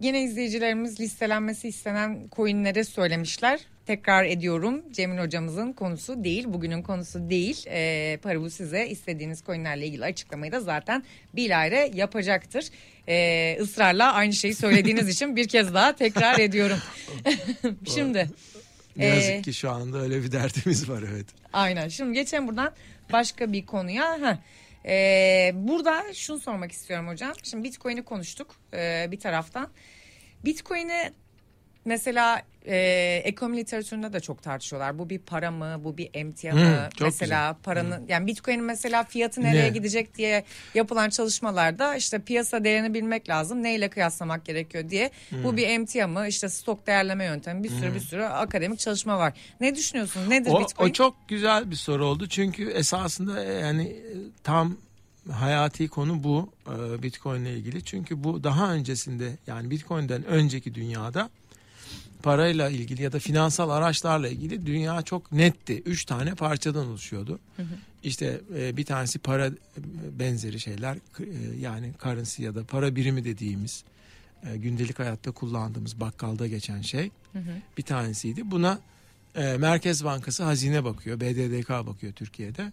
Yine 0.00 0.22
izleyicilerimiz 0.22 1.00
listelenmesi 1.00 1.68
istenen 1.68 2.28
coinleri 2.36 2.84
söylemişler. 2.84 3.60
Tekrar 3.86 4.24
ediyorum 4.24 4.82
Cemil 4.92 5.18
hocamızın 5.18 5.72
konusu 5.72 6.24
değil 6.24 6.44
bugünün 6.48 6.82
konusu 6.82 7.30
değil. 7.30 7.66
Ee, 7.66 8.18
Paribu 8.22 8.50
size 8.50 8.88
istediğiniz 8.88 9.42
coinlerle 9.46 9.86
ilgili 9.86 10.04
açıklamayı 10.04 10.52
da 10.52 10.60
zaten 10.60 11.04
bilahare 11.34 11.90
yapacaktır. 11.94 12.64
Ee, 13.08 13.58
ısrarla 13.60 14.12
aynı 14.12 14.32
şeyi 14.32 14.54
söylediğiniz 14.54 15.08
için 15.14 15.36
bir 15.36 15.48
kez 15.48 15.74
daha 15.74 15.96
tekrar 15.96 16.38
ediyorum. 16.38 16.78
Şimdi. 17.94 18.30
Ne 18.96 19.04
e, 19.04 19.08
yazık 19.08 19.44
ki 19.44 19.54
şu 19.54 19.70
anda 19.70 19.98
öyle 19.98 20.22
bir 20.22 20.32
derdimiz 20.32 20.88
var 20.88 21.04
evet. 21.12 21.26
Aynen. 21.52 21.88
Şimdi 21.88 22.12
geçelim 22.12 22.48
buradan 22.48 22.72
başka 23.12 23.52
bir 23.52 23.66
konuya. 23.66 24.18
Heh. 24.20 24.36
Ee, 24.86 25.52
burada 25.54 26.14
şunu 26.14 26.38
sormak 26.38 26.72
istiyorum 26.72 27.08
hocam. 27.08 27.32
Şimdi 27.42 27.64
Bitcoin'i 27.64 28.04
konuştuk 28.04 28.56
ee, 28.74 29.08
bir 29.10 29.20
taraftan. 29.20 29.68
Bitcoin'i 30.44 31.12
mesela 31.84 32.42
e, 32.66 32.76
ekonomi 33.24 33.56
literatüründe 33.56 34.12
de 34.12 34.20
çok 34.20 34.42
tartışıyorlar. 34.42 34.98
Bu 34.98 35.10
bir 35.10 35.18
para 35.18 35.50
mı? 35.50 35.80
Bu 35.84 35.96
bir 35.96 36.10
emtia 36.14 36.54
mı? 36.54 36.60
Hmm, 36.60 36.88
mesela 37.00 37.50
güzel. 37.50 37.62
paranın 37.62 38.04
yani 38.08 38.26
Bitcoin'in 38.26 38.64
mesela 38.64 39.04
fiyatı 39.04 39.42
nereye 39.42 39.64
Ne? 39.64 39.68
gidecek 39.68 40.14
diye 40.14 40.44
yapılan 40.74 41.10
çalışmalarda 41.10 41.96
işte 41.96 42.18
piyasa 42.18 42.64
değerini 42.64 42.94
bilmek 42.94 43.28
lazım. 43.28 43.62
Neyle 43.62 43.88
kıyaslamak 43.90 44.44
gerekiyor 44.44 44.90
diye. 44.90 45.10
Hmm. 45.28 45.44
Bu 45.44 45.56
bir 45.56 45.68
emtia 45.68 46.06
mı? 46.06 46.28
İşte 46.28 46.48
stok 46.48 46.86
değerleme 46.86 47.24
yöntemi 47.24 47.64
bir 47.64 47.68
sürü 47.68 47.94
bir 47.94 48.00
sürü 48.00 48.22
akademik 48.24 48.78
çalışma 48.78 49.18
var. 49.18 49.32
Ne 49.60 49.74
düşünüyorsunuz? 49.74 50.28
Nedir 50.28 50.50
O, 50.50 50.60
Bitcoin? 50.60 50.88
o 50.90 50.92
çok 50.92 51.28
güzel 51.28 51.70
bir 51.70 51.76
soru 51.76 52.06
oldu 52.06 52.28
çünkü 52.28 52.70
esasında 52.70 53.42
yani 53.44 53.82
e, 53.84 54.04
tam 54.42 54.76
hayati 55.32 55.88
konu 55.88 56.24
bu 56.24 56.52
e, 56.66 57.02
Bitcoin 57.02 57.40
ile 57.44 57.52
ilgili. 57.54 57.84
Çünkü 57.84 58.24
bu 58.24 58.44
daha 58.44 58.72
öncesinde 58.72 59.32
yani 59.46 59.70
Bitcoin'den 59.70 60.24
önceki 60.24 60.74
dünyada 60.74 61.30
parayla 62.24 62.70
ilgili 62.70 63.02
ya 63.02 63.12
da 63.12 63.18
finansal 63.18 63.70
araçlarla 63.70 64.28
ilgili 64.28 64.66
dünya 64.66 65.02
çok 65.02 65.32
netti. 65.32 65.82
Üç 65.86 66.04
tane 66.04 66.34
parçadan 66.34 66.86
oluşuyordu. 66.86 67.38
İşte 68.02 68.40
e, 68.56 68.76
bir 68.76 68.84
tanesi 68.84 69.18
para 69.18 69.50
benzeri 70.18 70.60
şeyler 70.60 70.94
e, 70.94 71.00
yani 71.60 71.92
currency 72.02 72.42
ya 72.42 72.54
da 72.54 72.64
para 72.64 72.96
birimi 72.96 73.24
dediğimiz 73.24 73.84
e, 74.46 74.56
gündelik 74.56 74.98
hayatta 74.98 75.30
kullandığımız 75.30 76.00
bakkalda 76.00 76.46
geçen 76.46 76.82
şey 76.82 77.10
bir 77.78 77.82
tanesiydi. 77.82 78.50
Buna 78.50 78.80
e, 79.34 79.56
Merkez 79.56 80.04
Bankası 80.04 80.44
hazine 80.44 80.84
bakıyor, 80.84 81.20
BDDK 81.20 81.70
bakıyor 81.70 82.12
Türkiye'de. 82.12 82.72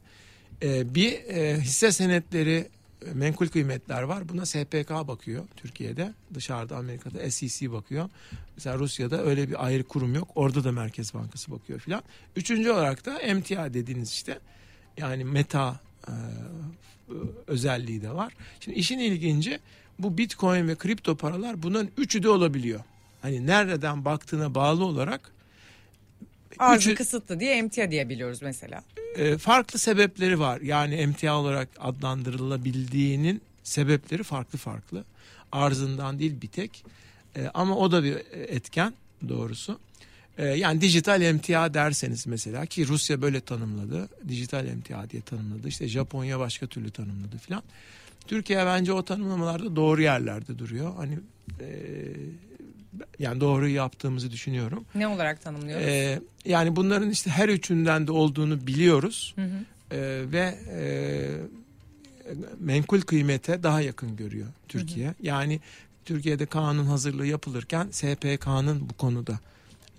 E, 0.63 0.95
bir 0.95 1.11
e, 1.11 1.59
hisse 1.61 1.91
senetleri 1.91 2.57
e, 2.57 2.80
menkul 3.13 3.47
kıymetler 3.47 4.01
var. 4.01 4.29
Buna 4.29 4.45
SPK 4.45 4.89
bakıyor 4.89 5.43
Türkiye'de. 5.57 6.13
Dışarıda 6.33 6.77
Amerika'da 6.77 7.31
SEC 7.31 7.71
bakıyor. 7.71 8.09
Mesela 8.55 8.77
Rusya'da 8.77 9.23
öyle 9.23 9.49
bir 9.49 9.65
ayrı 9.65 9.83
kurum 9.83 10.15
yok. 10.15 10.29
Orada 10.35 10.63
da 10.63 10.71
Merkez 10.71 11.13
Bankası 11.13 11.51
bakıyor 11.51 11.79
filan. 11.79 12.03
Üçüncü 12.35 12.71
olarak 12.71 13.05
da 13.05 13.19
emtia 13.19 13.73
dediğiniz 13.73 14.09
işte 14.09 14.39
yani 14.97 15.23
meta 15.23 15.79
e, 16.07 16.13
özelliği 17.47 18.01
de 18.01 18.11
var. 18.11 18.33
Şimdi 18.59 18.79
işin 18.79 18.99
ilginci 18.99 19.59
bu 19.99 20.17
bitcoin 20.17 20.67
ve 20.67 20.75
kripto 20.75 21.17
paralar 21.17 21.63
bunların 21.63 21.89
üçü 21.97 22.23
de 22.23 22.29
olabiliyor. 22.29 22.79
Hani 23.21 23.47
nereden 23.47 24.05
baktığına 24.05 24.55
bağlı 24.55 24.85
olarak 24.85 25.31
Arzı 26.59 26.89
üçü- 26.91 26.95
kısıtlı 26.95 27.39
diye 27.39 27.55
emtia 27.55 27.91
diye 27.91 28.09
biliyoruz 28.09 28.39
mesela. 28.41 28.83
e, 29.17 29.37
farklı 29.37 29.79
sebepleri 29.79 30.39
var. 30.39 30.61
Yani 30.61 30.95
emtia 30.95 31.39
olarak 31.39 31.69
adlandırılabildiğinin 31.79 33.41
sebepleri 33.63 34.23
farklı 34.23 34.57
farklı. 34.57 35.03
Arzından 35.51 36.19
değil 36.19 36.41
bir 36.41 36.47
tek. 36.47 36.83
E, 37.35 37.47
ama 37.53 37.77
o 37.77 37.91
da 37.91 38.03
bir 38.03 38.15
etken 38.33 38.93
doğrusu. 39.29 39.79
E, 40.37 40.45
yani 40.45 40.81
dijital 40.81 41.21
emtia 41.21 41.73
derseniz 41.73 42.27
mesela 42.27 42.65
ki 42.65 42.87
Rusya 42.87 43.21
böyle 43.21 43.41
tanımladı. 43.41 44.09
Dijital 44.27 44.67
emtia 44.67 45.09
diye 45.09 45.21
tanımladı. 45.21 45.67
İşte 45.67 45.87
Japonya 45.87 46.39
başka 46.39 46.67
türlü 46.67 46.91
tanımladı 46.91 47.37
filan. 47.37 47.63
Türkiye 48.27 48.65
bence 48.65 48.93
o 48.93 49.03
tanımlamalarda 49.05 49.75
doğru 49.75 50.01
yerlerde 50.01 50.59
duruyor. 50.59 50.93
Hani 50.95 51.19
e, 51.59 51.67
yani 53.21 53.41
doğruyu 53.41 53.73
yaptığımızı 53.75 54.31
düşünüyorum. 54.31 54.85
Ne 54.95 55.07
olarak 55.07 55.41
tanımlıyoruz? 55.41 55.85
Ee, 55.87 56.19
yani 56.45 56.75
bunların 56.75 57.09
işte 57.09 57.29
her 57.29 57.49
üçünden 57.49 58.07
de 58.07 58.11
olduğunu 58.11 58.67
biliyoruz 58.67 59.33
Hı 59.35 59.41
hı. 59.41 59.65
Ee, 59.91 60.31
ve 60.31 60.57
e, 60.71 60.81
menkul 62.59 63.01
kıymete 63.01 63.63
daha 63.63 63.81
yakın 63.81 64.15
görüyor 64.15 64.47
Türkiye. 64.67 65.13
Yani 65.21 65.59
Türkiye'de 66.05 66.45
kanun 66.45 66.85
hazırlığı 66.85 67.27
yapılırken 67.27 67.87
SPK'nın 67.91 68.89
bu 68.89 68.93
konuda 68.93 69.39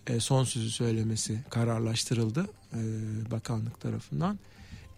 e, 0.06 0.20
son 0.20 0.44
sözü 0.44 0.70
söylemesi 0.70 1.38
kararlaştırıldı 1.50 2.46
e, 2.72 2.80
bakanlık 3.30 3.80
tarafından 3.80 4.38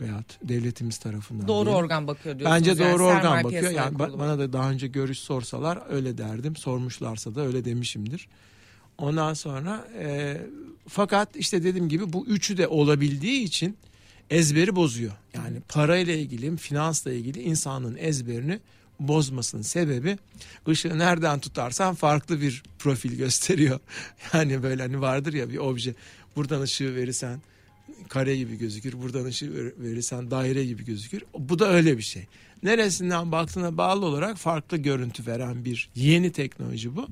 veyahut 0.00 0.38
devletimiz 0.42 0.98
tarafından. 0.98 1.48
Doğru 1.48 1.66
diyelim. 1.66 1.84
organ 1.84 2.06
bakıyor 2.06 2.38
diyorsunuz. 2.38 2.68
Bence 2.68 2.82
yani. 2.82 2.92
doğru 2.92 3.06
organ 3.06 3.44
bakıyor. 3.44 3.70
Yani 3.70 3.96
ba- 3.96 4.18
bana 4.18 4.38
da 4.38 4.52
daha 4.52 4.70
önce 4.70 4.86
görüş 4.86 5.18
sorsalar 5.18 5.82
öyle 5.90 6.18
derdim. 6.18 6.56
Sormuşlarsa 6.56 7.34
da 7.34 7.40
öyle 7.40 7.64
demişimdir. 7.64 8.28
Ondan 8.98 9.34
sonra 9.34 9.88
e, 9.98 10.40
fakat 10.88 11.36
işte 11.36 11.62
dediğim 11.62 11.88
gibi 11.88 12.12
bu 12.12 12.26
üçü 12.26 12.56
de 12.56 12.68
olabildiği 12.68 13.42
için 13.42 13.76
ezberi 14.30 14.76
bozuyor. 14.76 15.12
Yani 15.34 15.60
parayla 15.68 16.14
ilgili, 16.14 16.56
finansla 16.56 17.12
ilgili 17.12 17.42
insanın 17.42 17.96
ezberini 18.00 18.60
bozmasının 19.00 19.62
sebebi 19.62 20.18
ışığı 20.68 20.98
nereden 20.98 21.40
tutarsan 21.40 21.94
farklı 21.94 22.40
bir 22.40 22.62
profil 22.78 23.16
gösteriyor. 23.16 23.80
Yani 24.32 24.62
böyle 24.62 24.82
hani 24.82 25.00
vardır 25.00 25.32
ya 25.32 25.50
bir 25.50 25.58
obje 25.58 25.94
buradan 26.36 26.60
ışığı 26.60 26.94
verirsen 26.94 27.42
kare 28.08 28.36
gibi 28.36 28.58
gözükür. 28.58 29.02
Buradan 29.02 29.24
ışığı 29.24 29.54
ver- 29.54 29.72
verirsen 29.78 30.30
daire 30.30 30.64
gibi 30.64 30.84
gözükür. 30.84 31.22
Bu 31.38 31.58
da 31.58 31.68
öyle 31.68 31.98
bir 31.98 32.02
şey. 32.02 32.26
Neresinden 32.62 33.32
baktığına 33.32 33.76
bağlı 33.78 34.06
olarak 34.06 34.36
farklı 34.36 34.76
görüntü 34.76 35.26
veren 35.26 35.64
bir 35.64 35.90
yeni 35.94 36.32
teknoloji 36.32 36.96
bu. 36.96 37.08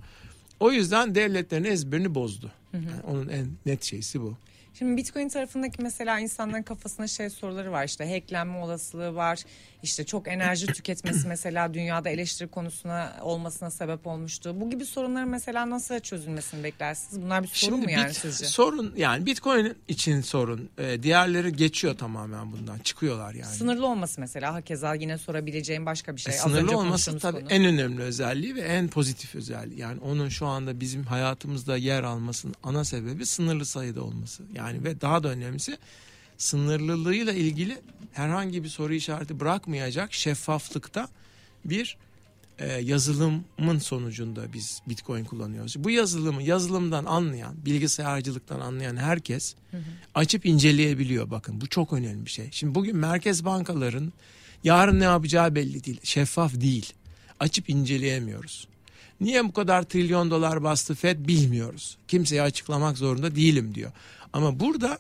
O 0.61 0.73
yüzden 0.73 1.15
devletlerin 1.15 1.65
ezberini 1.65 2.15
bozdu. 2.15 2.53
Yani 2.73 2.87
onun 3.07 3.29
en 3.29 3.47
net 3.67 3.85
şeysi 3.85 4.21
bu. 4.21 4.37
Şimdi 4.75 4.97
Bitcoin 4.97 5.29
tarafındaki 5.29 5.83
mesela 5.83 6.19
insanların 6.21 6.63
kafasında 6.63 7.07
şey 7.07 7.31
soruları 7.31 7.73
var 7.73 7.85
işte 7.85 8.11
hacklenme 8.15 8.59
olasılığı 8.59 9.15
var. 9.15 9.45
İşte 9.83 10.05
çok 10.07 10.29
enerji 10.29 10.67
tüketmesi 10.67 11.29
mesela 11.29 11.75
dünyada 11.75 12.09
eleştiri 12.11 12.49
konusuna 12.49 13.17
olmasına 13.23 13.71
sebep 13.71 14.07
olmuştu. 14.07 14.61
Bu 14.61 14.71
gibi 14.71 14.85
sorunların 14.87 15.29
mesela 15.29 15.71
nasıl 15.71 16.01
çözülmesini 16.01 16.65
beklersiniz? 16.65 17.23
Bunlar 17.23 17.43
bir 17.43 17.49
sorun 17.49 17.81
mu 17.81 17.91
yani 17.91 18.09
bit- 18.09 18.17
sizce? 18.17 18.45
sorun 18.45 18.95
yani 18.97 19.27
Bitcoin 19.27 19.77
için 19.89 20.21
sorun. 20.21 20.69
Ee, 20.79 21.03
diğerleri 21.03 21.57
geçiyor 21.57 21.97
tamamen 21.97 22.53
bundan. 22.53 22.79
Çıkıyorlar 22.79 23.35
yani. 23.35 23.53
Sınırlı 23.53 23.87
olması 23.87 24.21
mesela 24.21 24.55
hakeza 24.55 24.95
yine 24.95 25.19
sorabileceğim 25.19 25.87
başka 25.87 26.17
bir 26.17 26.21
şey. 26.21 26.35
E, 26.35 26.37
sınırlı 26.37 26.79
olması 26.79 27.19
tabii 27.19 27.41
konu. 27.41 27.51
en 27.51 27.65
önemli 27.65 28.03
özelliği 28.03 28.55
ve 28.55 28.61
en 28.61 28.89
pozitif 28.89 29.35
özelliği. 29.35 29.81
Yani 29.81 30.01
onun 30.01 30.29
şu 30.29 30.47
anda 30.47 30.81
bizim 30.81 31.05
hayatımızda 31.05 31.77
yer 31.77 32.03
almasının 32.03 32.55
ana 32.63 32.85
sebebi 32.85 33.27
sınırlı 33.27 33.67
sayıda 33.67 34.03
olması. 34.03 34.43
Yani 34.55 34.85
ve 34.85 35.01
daha 35.01 35.23
da 35.23 35.29
önemlisi 35.29 35.79
sınırlılığıyla 36.43 37.33
ilgili 37.33 37.79
herhangi 38.13 38.65
bir 38.65 38.69
soru 38.69 38.95
işareti 38.95 39.41
bırakmayacak 39.41 40.13
şeffaflıkta 40.15 41.09
bir 41.65 41.97
e, 42.59 42.73
yazılımın 42.73 43.79
sonucunda 43.79 44.53
biz 44.53 44.83
Bitcoin 44.89 45.25
kullanıyoruz. 45.25 45.85
Bu 45.85 45.91
yazılımı 45.91 46.43
yazılımdan 46.43 47.05
anlayan, 47.05 47.55
bilgisayarcılıktan 47.67 48.61
anlayan 48.61 48.97
herkes 48.97 49.55
açıp 50.15 50.47
inceleyebiliyor. 50.47 51.31
Bakın 51.31 51.61
bu 51.61 51.67
çok 51.67 51.93
önemli 51.93 52.27
bir 52.27 52.31
şey. 52.31 52.49
Şimdi 52.51 52.75
bugün 52.75 52.97
merkez 52.97 53.45
bankaların 53.45 54.13
yarın 54.65 55.01
ne 55.01 55.05
yapacağı 55.05 55.55
belli 55.55 55.85
değil. 55.85 56.01
Şeffaf 56.03 56.61
değil. 56.61 56.93
Açıp 57.41 57.71
inceleyemiyoruz. 57.71 58.69
Niye 59.21 59.45
bu 59.45 59.53
kadar 59.53 59.83
trilyon 59.83 60.31
dolar 60.31 60.63
bastı 60.63 60.95
Fed 60.95 61.27
bilmiyoruz. 61.29 61.99
Kimseye 62.09 62.43
açıklamak 62.43 62.99
zorunda 62.99 63.35
değilim 63.35 63.75
diyor. 63.75 63.93
Ama 64.33 64.61
burada 64.61 64.99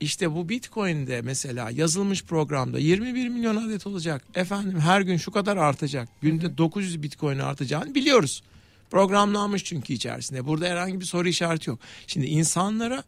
işte 0.00 0.34
bu 0.34 0.48
Bitcoin'de 0.48 1.22
mesela 1.22 1.70
yazılmış 1.70 2.24
programda 2.24 2.78
21 2.78 3.28
milyon 3.28 3.56
adet 3.56 3.86
olacak. 3.86 4.24
Efendim 4.34 4.80
her 4.80 5.00
gün 5.00 5.16
şu 5.16 5.30
kadar 5.30 5.56
artacak. 5.56 6.08
Günde 6.22 6.58
900 6.58 7.02
Bitcoin 7.02 7.38
artacağını 7.38 7.94
biliyoruz. 7.94 8.42
Programlanmış 8.90 9.64
çünkü 9.64 9.92
içerisinde. 9.92 10.46
Burada 10.46 10.66
herhangi 10.66 11.00
bir 11.00 11.04
soru 11.04 11.28
işareti 11.28 11.70
yok. 11.70 11.78
Şimdi 12.06 12.26
insanlara 12.26 13.02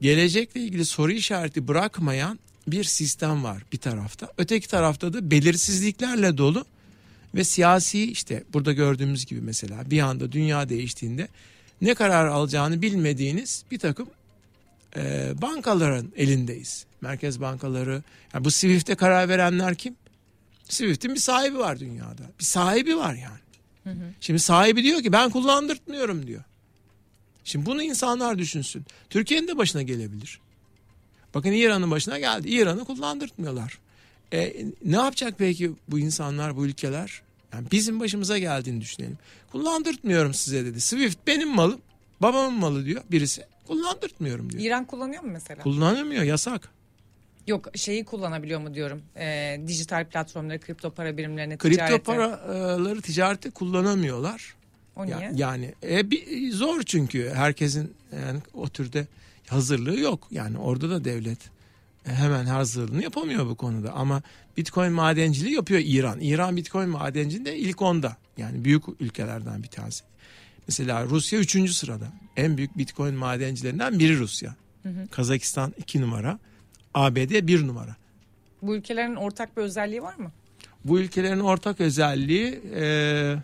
gelecekle 0.00 0.60
ilgili 0.60 0.84
soru 0.84 1.12
işareti 1.12 1.68
bırakmayan 1.68 2.38
bir 2.68 2.84
sistem 2.84 3.44
var 3.44 3.62
bir 3.72 3.78
tarafta. 3.78 4.32
Öteki 4.38 4.68
tarafta 4.68 5.12
da 5.12 5.30
belirsizliklerle 5.30 6.38
dolu 6.38 6.64
ve 7.34 7.44
siyasi 7.44 8.12
işte 8.12 8.44
burada 8.52 8.72
gördüğümüz 8.72 9.26
gibi 9.26 9.40
mesela 9.40 9.90
bir 9.90 10.00
anda 10.00 10.32
dünya 10.32 10.68
değiştiğinde 10.68 11.28
ne 11.80 11.94
karar 11.94 12.26
alacağını 12.26 12.82
bilmediğiniz 12.82 13.64
bir 13.70 13.78
takım 13.78 14.08
e, 14.96 15.32
bankaların 15.42 16.12
elindeyiz. 16.16 16.86
Merkez 17.00 17.40
bankaları. 17.40 18.02
Yani 18.34 18.44
bu 18.44 18.50
Swift'e 18.50 18.94
karar 18.94 19.28
verenler 19.28 19.74
kim? 19.74 19.96
Swift'in 20.68 21.14
bir 21.14 21.20
sahibi 21.20 21.58
var 21.58 21.80
dünyada. 21.80 22.22
Bir 22.38 22.44
sahibi 22.44 22.96
var 22.96 23.14
yani. 23.14 23.38
Şimdi 24.20 24.40
sahibi 24.40 24.82
diyor 24.82 25.02
ki 25.02 25.12
ben 25.12 25.30
kullandırtmıyorum 25.30 26.26
diyor. 26.26 26.42
Şimdi 27.44 27.66
bunu 27.66 27.82
insanlar 27.82 28.38
düşünsün. 28.38 28.84
Türkiye'nin 29.10 29.48
de 29.48 29.58
başına 29.58 29.82
gelebilir. 29.82 30.40
Bakın 31.34 31.52
İran'ın 31.52 31.90
başına 31.90 32.18
geldi. 32.18 32.48
İran'ı 32.48 32.84
kullandırtmıyorlar. 32.84 33.78
E, 34.32 34.66
ne 34.84 34.96
yapacak 34.96 35.34
peki 35.38 35.72
bu 35.88 35.98
insanlar, 35.98 36.56
bu 36.56 36.66
ülkeler? 36.66 37.22
Yani 37.52 37.66
bizim 37.72 38.00
başımıza 38.00 38.38
geldiğini 38.38 38.80
düşünelim. 38.80 39.18
Kullandırtmıyorum 39.52 40.34
size 40.34 40.64
dedi. 40.64 40.80
Swift 40.80 41.18
benim 41.26 41.54
malım. 41.54 41.80
Babamın 42.20 42.58
malı 42.60 42.84
diyor 42.84 43.02
birisi. 43.10 43.44
Kullandırtmıyorum 43.66 44.52
diyor. 44.52 44.62
İran 44.62 44.84
kullanıyor 44.84 45.22
mu 45.22 45.30
mesela? 45.32 45.62
Kullanamıyor 45.62 46.22
yasak. 46.22 46.68
Yok 47.46 47.76
şeyi 47.76 48.04
kullanabiliyor 48.04 48.60
mu 48.60 48.74
diyorum. 48.74 49.02
Ee, 49.16 49.60
dijital 49.66 50.04
platformları, 50.04 50.60
kripto 50.60 50.90
para 50.90 51.16
birimlerini, 51.16 51.58
Kripto 51.58 51.84
ticarete. 51.84 52.02
paraları 52.02 53.00
ticarette 53.02 53.50
kullanamıyorlar. 53.50 54.54
O 54.96 55.06
niye? 55.06 55.16
Ya- 55.16 55.30
yani 55.34 55.74
e, 55.82 56.10
bir, 56.10 56.52
zor 56.52 56.82
çünkü 56.82 57.30
herkesin 57.34 57.94
yani 58.26 58.40
o 58.54 58.68
türde 58.68 59.06
hazırlığı 59.48 60.00
yok. 60.00 60.28
Yani 60.30 60.58
orada 60.58 60.90
da 60.90 61.04
devlet 61.04 61.38
e, 62.06 62.10
hemen 62.10 62.44
hazırlığını 62.46 63.02
yapamıyor 63.02 63.46
bu 63.46 63.54
konuda. 63.54 63.92
Ama 63.92 64.22
Bitcoin 64.56 64.92
madenciliği 64.92 65.54
yapıyor 65.54 65.80
İran. 65.84 66.20
İran 66.20 66.56
Bitcoin 66.56 66.88
madenciliğinde 66.88 67.56
ilk 67.56 67.82
onda. 67.82 68.16
Yani 68.36 68.64
büyük 68.64 68.84
ülkelerden 69.00 69.62
bir 69.62 69.68
tanesi. 69.68 70.04
Mesela 70.68 71.04
Rusya 71.04 71.38
3. 71.38 71.70
sırada. 71.70 72.08
En 72.36 72.56
büyük 72.56 72.78
Bitcoin 72.78 73.14
madencilerinden 73.14 73.98
biri 73.98 74.18
Rusya. 74.18 74.56
Kazakistan 75.10 75.74
2 75.78 76.00
numara. 76.00 76.38
ABD 76.94 77.46
1 77.46 77.66
numara. 77.66 77.96
Bu 78.62 78.76
ülkelerin 78.76 79.14
ortak 79.14 79.56
bir 79.56 79.62
özelliği 79.62 80.02
var 80.02 80.14
mı? 80.14 80.32
Bu 80.84 81.00
ülkelerin 81.00 81.40
ortak 81.40 81.80
özelliği 81.80 82.60
e, 82.74 83.36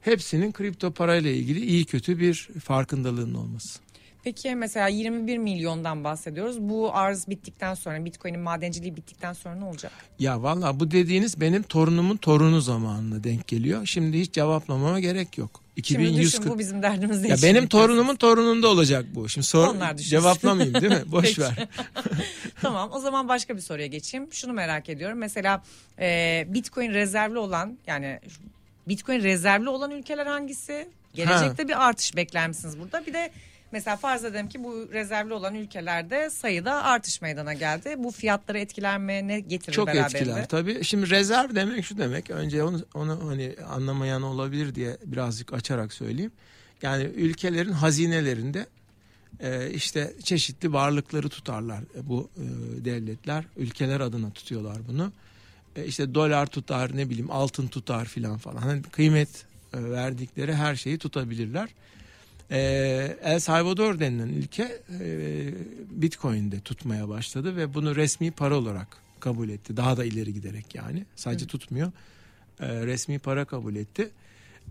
hepsinin 0.00 0.52
kripto 0.52 0.90
parayla 0.90 1.30
ilgili 1.30 1.66
iyi 1.66 1.84
kötü 1.84 2.18
bir 2.18 2.48
farkındalığının 2.64 3.34
olması. 3.34 3.78
Peki 4.26 4.54
mesela 4.54 4.88
21 4.88 5.38
milyondan 5.38 6.04
bahsediyoruz. 6.04 6.60
Bu 6.60 6.94
arz 6.94 7.28
bittikten 7.28 7.74
sonra, 7.74 8.04
Bitcoin'in 8.04 8.40
madenciliği 8.40 8.96
bittikten 8.96 9.32
sonra 9.32 9.54
ne 9.54 9.64
olacak? 9.64 9.92
Ya 10.18 10.42
valla 10.42 10.80
bu 10.80 10.90
dediğiniz 10.90 11.40
benim 11.40 11.62
torunumun 11.62 12.16
torunu 12.16 12.60
zamanına 12.60 13.24
denk 13.24 13.48
geliyor. 13.48 13.86
Şimdi 13.86 14.20
hiç 14.20 14.32
cevaplamama 14.32 15.00
gerek 15.00 15.38
yok. 15.38 15.50
Şimdi 15.82 16.02
2140. 16.02 16.26
düşün 16.26 16.54
bu 16.54 16.58
bizim 16.58 16.82
derdimiz 16.82 17.22
değil. 17.22 17.42
ya 17.42 17.48
benim 17.48 17.68
torunumun 17.68 18.16
torununda 18.16 18.68
olacak 18.68 19.04
bu. 19.14 19.28
Şimdi 19.28 19.46
sor 19.46 19.68
Onlar 19.68 19.96
cevaplamayayım 19.96 20.80
değil 20.80 20.92
mi? 20.92 21.02
Boş 21.12 21.38
ver. 21.38 21.68
tamam 22.62 22.90
o 22.92 22.98
zaman 22.98 23.28
başka 23.28 23.56
bir 23.56 23.62
soruya 23.62 23.86
geçeyim. 23.86 24.32
Şunu 24.32 24.52
merak 24.52 24.88
ediyorum. 24.88 25.18
Mesela 25.18 25.62
e, 25.98 26.46
Bitcoin 26.48 26.90
rezervli 26.90 27.38
olan 27.38 27.78
yani 27.86 28.20
Bitcoin 28.88 29.22
rezervli 29.22 29.68
olan 29.68 29.90
ülkeler 29.90 30.26
hangisi? 30.26 30.88
Gelecekte 31.14 31.68
bir 31.68 31.86
artış 31.86 32.16
bekler 32.16 32.48
misiniz 32.48 32.78
burada? 32.78 33.06
Bir 33.06 33.12
de 33.12 33.30
mesela 33.72 33.96
farz 33.96 34.24
edelim 34.24 34.48
ki 34.48 34.64
bu 34.64 34.88
rezervli 34.92 35.32
olan 35.32 35.54
ülkelerde 35.54 36.30
sayıda 36.30 36.84
artış 36.84 37.20
meydana 37.22 37.54
geldi. 37.54 37.94
Bu 37.98 38.10
fiyatları 38.10 38.58
etkiler 38.58 38.98
mi? 38.98 39.28
Ne 39.28 39.40
getirir 39.40 39.72
Çok 39.72 39.86
beraberinde? 39.86 40.18
etkiler 40.18 40.48
tabii. 40.48 40.84
Şimdi 40.84 41.10
rezerv 41.10 41.54
demek 41.54 41.84
şu 41.84 41.98
demek. 41.98 42.30
Önce 42.30 42.62
onu, 42.62 42.84
onu 42.94 43.20
hani 43.28 43.56
anlamayan 43.68 44.22
olabilir 44.22 44.74
diye 44.74 44.96
birazcık 45.04 45.52
açarak 45.52 45.92
söyleyeyim. 45.92 46.32
Yani 46.82 47.04
ülkelerin 47.04 47.72
hazinelerinde 47.72 48.66
e, 49.40 49.70
işte 49.70 50.14
çeşitli 50.22 50.72
varlıkları 50.72 51.28
tutarlar 51.28 51.80
bu 52.02 52.30
e, 52.36 52.44
devletler. 52.84 53.44
Ülkeler 53.56 54.00
adına 54.00 54.30
tutuyorlar 54.30 54.78
bunu. 54.88 55.12
E, 55.76 55.84
işte 55.84 56.14
dolar 56.14 56.46
tutar 56.46 56.96
ne 56.96 57.10
bileyim 57.10 57.30
altın 57.30 57.66
tutar 57.66 58.04
filan 58.04 58.38
falan. 58.38 58.62
Hani 58.62 58.82
kıymet 58.82 59.28
verdikleri 59.74 60.54
her 60.54 60.76
şeyi 60.76 60.98
tutabilirler. 60.98 61.68
E, 62.50 62.58
El 63.22 63.40
Salvador 63.40 63.98
denilen 63.98 64.28
ülke 64.28 64.82
e, 65.00 65.48
Bitcoin'de 65.90 66.60
tutmaya 66.60 67.08
başladı 67.08 67.56
ve 67.56 67.74
bunu 67.74 67.96
resmi 67.96 68.30
para 68.30 68.56
olarak 68.56 68.88
kabul 69.20 69.48
etti. 69.48 69.76
Daha 69.76 69.96
da 69.96 70.04
ileri 70.04 70.34
giderek 70.34 70.74
yani. 70.74 71.04
Sadece 71.16 71.46
tutmuyor. 71.46 71.92
E, 72.60 72.86
resmi 72.86 73.18
para 73.18 73.44
kabul 73.44 73.76
etti. 73.76 74.10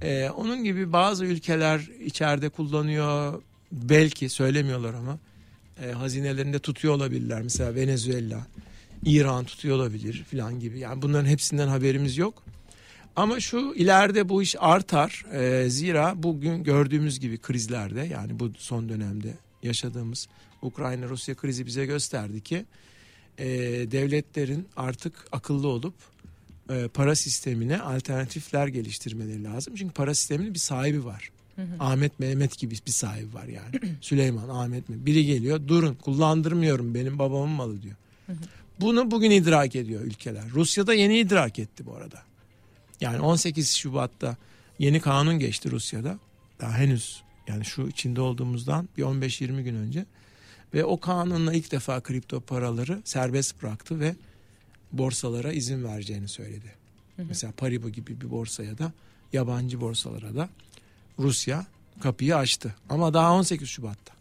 E, 0.01 0.29
onun 0.29 0.63
gibi 0.63 0.93
bazı 0.93 1.25
ülkeler 1.25 1.89
içeride 2.05 2.49
kullanıyor. 2.49 3.41
Belki 3.71 4.29
söylemiyorlar 4.29 4.93
ama 4.93 5.17
e, 5.83 5.91
hazinelerinde 5.91 6.59
tutuyor 6.59 6.93
olabilirler. 6.93 7.41
Mesela 7.41 7.75
Venezuela, 7.75 8.47
İran 9.05 9.45
tutuyor 9.45 9.75
olabilir 9.75 10.23
filan 10.27 10.59
gibi. 10.59 10.79
Yani 10.79 11.01
bunların 11.01 11.25
hepsinden 11.25 11.67
haberimiz 11.67 12.17
yok. 12.17 12.43
Ama 13.15 13.39
şu 13.39 13.73
ileride 13.75 14.29
bu 14.29 14.41
iş 14.41 14.55
artar. 14.59 15.25
Ee, 15.33 15.69
zira 15.69 16.23
bugün 16.23 16.63
gördüğümüz 16.63 17.19
gibi 17.19 17.37
krizlerde 17.37 18.01
yani 18.01 18.39
bu 18.39 18.51
son 18.57 18.89
dönemde 18.89 19.33
yaşadığımız 19.63 20.27
Ukrayna-Rusya 20.61 21.35
krizi 21.35 21.65
bize 21.65 21.85
gösterdi 21.85 22.41
ki 22.41 22.65
e, 23.37 23.47
devletlerin 23.91 24.67
artık 24.75 25.13
akıllı 25.31 25.67
olup 25.67 25.93
e, 26.69 26.87
para 26.87 27.15
sistemine 27.15 27.81
alternatifler 27.81 28.67
geliştirmeleri 28.67 29.43
lazım. 29.43 29.73
Çünkü 29.77 29.93
para 29.93 30.15
sisteminin 30.15 30.53
bir 30.53 30.59
sahibi 30.59 31.05
var. 31.05 31.29
Ahmet 31.79 32.19
Mehmet 32.19 32.57
gibi 32.57 32.75
bir 32.87 32.91
sahibi 32.91 33.33
var 33.33 33.45
yani. 33.45 33.79
Süleyman, 34.01 34.49
Ahmet 34.49 34.89
mi? 34.89 35.05
Biri 35.05 35.25
geliyor 35.25 35.67
durun 35.67 35.95
kullandırmıyorum 35.95 36.93
benim 36.93 37.19
babamın 37.19 37.49
malı 37.49 37.81
diyor. 37.81 37.95
Bunu 38.79 39.11
bugün 39.11 39.31
idrak 39.31 39.75
ediyor 39.75 40.01
ülkeler. 40.01 40.43
Rusya'da 40.53 40.93
yeni 40.93 41.19
idrak 41.19 41.59
etti 41.59 41.85
bu 41.85 41.95
arada. 41.95 42.21
Yani 43.01 43.19
18 43.19 43.75
Şubat'ta 43.75 44.37
yeni 44.79 44.99
kanun 44.99 45.39
geçti 45.39 45.71
Rusya'da. 45.71 46.19
Daha 46.59 46.77
henüz 46.77 47.23
yani 47.47 47.65
şu 47.65 47.87
içinde 47.87 48.21
olduğumuzdan 48.21 48.89
bir 48.97 49.03
15-20 49.03 49.61
gün 49.61 49.75
önce. 49.75 50.05
Ve 50.73 50.85
o 50.85 50.99
kanunla 50.99 51.53
ilk 51.53 51.71
defa 51.71 52.01
kripto 52.01 52.39
paraları 52.39 53.01
serbest 53.05 53.61
bıraktı 53.61 53.99
ve 53.99 54.15
borsalara 54.91 55.53
izin 55.53 55.83
vereceğini 55.83 56.27
söyledi. 56.27 56.75
Mesela 57.17 57.53
Paribu 57.57 57.89
gibi 57.89 58.21
bir 58.21 58.31
borsaya 58.31 58.77
da 58.77 58.91
yabancı 59.33 59.81
borsalara 59.81 60.35
da 60.35 60.49
Rusya 61.19 61.65
kapıyı 61.99 62.35
açtı. 62.35 62.75
Ama 62.89 63.13
daha 63.13 63.33
18 63.33 63.69
Şubat'ta. 63.69 64.14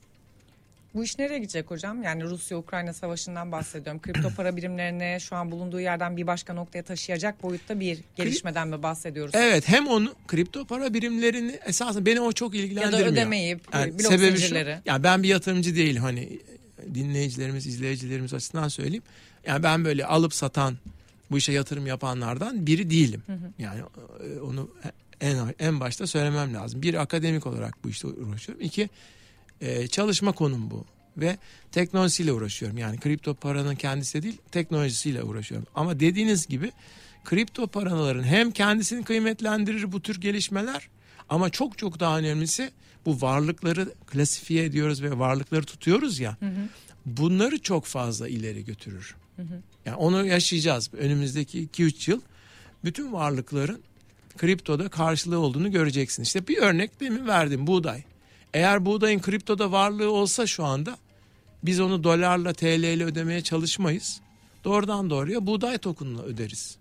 Bu 0.95 1.05
iş 1.05 1.19
nereye 1.19 1.39
gidecek 1.39 1.71
hocam? 1.71 2.03
Yani 2.03 2.25
Rusya-Ukrayna 2.25 2.93
savaşından 2.93 3.53
bahsediyorum. 3.53 4.03
Kripto 4.03 4.31
para 4.37 4.57
birimlerini 4.57 5.21
şu 5.21 5.37
an 5.37 5.51
bulunduğu 5.51 5.81
yerden 5.81 6.17
bir 6.17 6.27
başka 6.27 6.55
noktaya 6.55 6.83
taşıyacak 6.83 7.43
boyutta 7.43 7.81
bir 7.81 7.99
gelişmeden 8.17 8.69
mi 8.69 8.83
bahsediyoruz? 8.83 9.35
Evet 9.35 9.69
hem 9.69 9.87
onu 9.87 10.15
kripto 10.27 10.65
para 10.65 10.95
birimlerini 10.95 11.59
esasında 11.67 12.07
beni 12.07 12.21
o 12.21 12.33
çok 12.33 12.55
Ya 12.55 12.61
ilgilendirmiyor. 12.63 13.07
da 13.07 13.13
ödemeyi, 13.13 13.59
Yani 13.73 13.93
blok 13.93 14.03
sebebi 14.03 14.31
şu, 14.33 14.37
zincirleri. 14.39 14.79
yani 14.85 15.03
ben 15.03 15.23
bir 15.23 15.29
yatırımcı 15.29 15.77
değil 15.77 15.97
hani 15.97 16.39
dinleyicilerimiz, 16.95 17.67
izleyicilerimiz 17.67 18.35
açısından 18.35 18.69
söyleyeyim. 18.69 19.03
Yani 19.47 19.63
ben 19.63 19.85
böyle 19.85 20.07
alıp 20.07 20.35
satan, 20.35 20.75
bu 21.31 21.39
işe 21.39 21.53
yatırım 21.53 21.87
yapanlardan 21.87 22.67
biri 22.67 22.91
değilim. 22.91 23.23
Yani 23.59 23.81
e, 24.37 24.41
onu 24.41 24.71
en 25.21 25.37
en 25.59 25.81
başta 25.81 26.07
söylemem 26.07 26.55
lazım. 26.55 26.83
Bir 26.83 26.95
akademik 26.95 27.47
olarak 27.47 27.85
bu 27.85 27.89
işte 27.89 28.07
uğraşıyorum. 28.09 28.65
İki 28.65 28.91
e, 29.65 29.89
çalışma 29.89 30.33
konum 30.33 30.71
bu 30.71 30.85
ve 31.17 31.39
teknolojisiyle 31.73 32.33
uğraşıyorum. 32.33 32.79
Yani 32.79 33.01
kripto 33.01 33.35
paranın 33.35 33.75
kendisi 33.75 34.19
de 34.19 34.23
değil, 34.23 34.39
teknolojisiyle 34.53 35.23
uğraşıyorum. 35.23 35.67
Ama 35.75 36.01
dediğiniz 36.01 36.47
gibi 36.47 36.73
kripto 37.25 37.67
paraların 37.67 38.23
hem 38.23 38.51
kendisini 38.51 39.05
kıymetlendirir 39.05 39.93
bu 39.93 40.03
tür 40.03 40.21
gelişmeler 40.21 40.89
ama 41.29 41.51
çok 41.51 41.79
çok 41.79 42.01
daha 42.01 42.19
önemlisi 42.19 42.71
bu 43.07 43.21
varlıkları 43.21 43.93
klasifiye 44.07 44.65
ediyoruz 44.65 45.03
ve 45.03 45.19
varlıkları 45.19 45.65
tutuyoruz 45.65 46.21
ya. 46.21 46.37
Bunları 47.07 47.59
çok 47.59 47.85
fazla 47.85 48.29
ileri 48.29 48.65
götürür. 48.65 49.17
Yani 49.87 49.97
onu 49.97 50.27
yaşayacağız 50.27 50.91
önümüzdeki 50.95 51.69
2-3 51.69 52.11
yıl. 52.11 52.21
Bütün 52.85 53.13
varlıkların 53.13 53.81
kriptoda 54.39 54.89
karşılığı 54.89 55.39
olduğunu 55.39 55.73
göreceksin. 55.73 56.23
İşte 56.23 56.49
bir 56.49 56.59
örnek 56.59 57.01
demin 57.01 57.27
verdim 57.27 57.67
buğday. 57.67 58.05
Eğer 58.55 58.87
buğdayın 58.87 59.21
kriptoda 59.21 59.73
varlığı 59.73 60.11
olsa 60.11 60.47
şu 60.47 60.65
anda 60.65 60.97
biz 61.63 61.81
onu 61.81 62.05
dolarla 62.05 62.53
TL 62.53 62.65
ile 62.65 63.05
ödemeye 63.05 63.41
çalışmayız. 63.41 64.21
Doğrudan 64.65 65.11
doğruya 65.11 65.47
buğday 65.47 65.79
token'la 65.79 66.23
öderiz. 66.23 66.77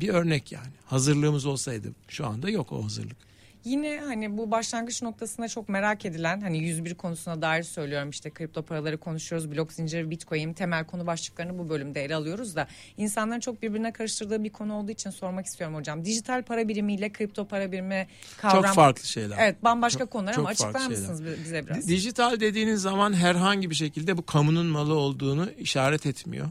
Bir 0.00 0.08
örnek 0.08 0.52
yani. 0.52 0.72
Hazırlığımız 0.86 1.46
olsaydı 1.46 1.92
şu 2.08 2.26
anda 2.26 2.50
yok 2.50 2.72
o 2.72 2.84
hazırlık. 2.84 3.16
Yine 3.66 4.00
hani 4.04 4.36
bu 4.36 4.50
başlangıç 4.50 5.02
noktasında 5.02 5.48
çok 5.48 5.68
merak 5.68 6.04
edilen 6.04 6.40
hani 6.40 6.58
101 6.58 6.94
konusuna 6.94 7.42
dair 7.42 7.62
söylüyorum 7.62 8.10
işte 8.10 8.30
kripto 8.30 8.62
paraları 8.62 8.98
konuşuyoruz. 8.98 9.50
Blok 9.52 9.72
zinciri, 9.72 10.10
bitcoin 10.10 10.52
temel 10.52 10.84
konu 10.84 11.06
başlıklarını 11.06 11.58
bu 11.58 11.68
bölümde 11.68 12.04
ele 12.04 12.14
alıyoruz 12.14 12.56
da 12.56 12.68
insanların 12.96 13.40
çok 13.40 13.62
birbirine 13.62 13.92
karıştırdığı 13.92 14.44
bir 14.44 14.50
konu 14.50 14.74
olduğu 14.74 14.90
için 14.90 15.10
sormak 15.10 15.46
istiyorum 15.46 15.76
hocam. 15.76 16.04
Dijital 16.04 16.42
para 16.42 16.68
birimiyle 16.68 17.12
kripto 17.12 17.48
para 17.48 17.72
birimi 17.72 18.06
kavram. 18.38 18.62
Çok 18.62 18.74
farklı 18.74 19.06
şeyler. 19.06 19.36
Evet 19.40 19.64
bambaşka 19.64 19.98
Çok- 19.98 20.10
konular 20.10 20.32
çok 20.32 20.40
ama 20.40 20.48
açıklar 20.48 20.86
mısınız 20.86 21.22
bize 21.44 21.66
biraz? 21.66 21.88
Di- 21.88 21.88
Dijital 21.88 22.40
dediğiniz 22.40 22.82
zaman 22.82 23.12
herhangi 23.12 23.70
bir 23.70 23.74
şekilde 23.74 24.16
bu 24.16 24.26
kamunun 24.26 24.66
malı 24.66 24.94
olduğunu 24.94 25.50
işaret 25.58 26.06
etmiyor. 26.06 26.48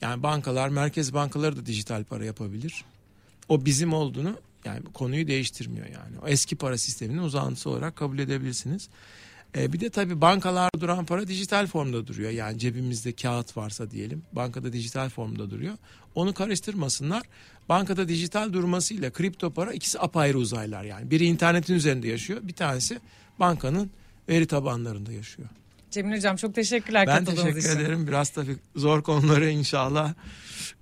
Yani 0.00 0.22
bankalar, 0.22 0.68
merkez 0.68 1.14
bankaları 1.14 1.56
da 1.56 1.66
dijital 1.66 2.04
para 2.04 2.24
yapabilir. 2.24 2.84
O 3.48 3.64
bizim 3.64 3.92
olduğunu 3.92 4.36
Yani 4.66 4.82
konuyu 4.94 5.26
değiştirmiyor 5.26 5.86
yani. 5.86 6.18
O 6.22 6.28
eski 6.28 6.56
para 6.56 6.78
sisteminin 6.78 7.18
uzantısı 7.18 7.70
olarak 7.70 7.96
kabul 7.96 8.18
edebilirsiniz. 8.18 8.88
E, 9.56 9.72
bir 9.72 9.80
de 9.80 9.90
tabii 9.90 10.20
bankalarda 10.20 10.80
duran 10.80 11.04
para 11.04 11.28
dijital 11.28 11.66
formda 11.66 12.06
duruyor. 12.06 12.30
Yani 12.30 12.58
cebimizde 12.58 13.12
kağıt 13.12 13.56
varsa 13.56 13.90
diyelim 13.90 14.22
bankada 14.32 14.72
dijital 14.72 15.08
formda 15.08 15.50
duruyor. 15.50 15.74
Onu 16.14 16.34
karıştırmasınlar. 16.34 17.22
Bankada 17.68 18.08
dijital 18.08 18.52
durmasıyla 18.52 19.10
kripto 19.10 19.50
para 19.50 19.72
ikisi 19.72 20.00
apayrı 20.00 20.38
uzaylar 20.38 20.84
yani. 20.84 21.10
Biri 21.10 21.24
internetin 21.24 21.74
üzerinde 21.74 22.08
yaşıyor 22.08 22.40
bir 22.42 22.52
tanesi 22.52 23.00
bankanın 23.40 23.90
veri 24.28 24.46
tabanlarında 24.46 25.12
yaşıyor. 25.12 25.48
Cemil 25.90 26.16
Hocam 26.16 26.36
çok 26.36 26.54
teşekkürler 26.54 27.06
Ben 27.06 27.18
katıldığınız 27.24 27.54
teşekkür 27.54 27.68
için. 27.70 27.80
ederim. 27.80 28.06
Biraz 28.06 28.30
tabii 28.30 28.56
zor 28.76 29.02
konuları 29.02 29.50
inşallah 29.50 30.14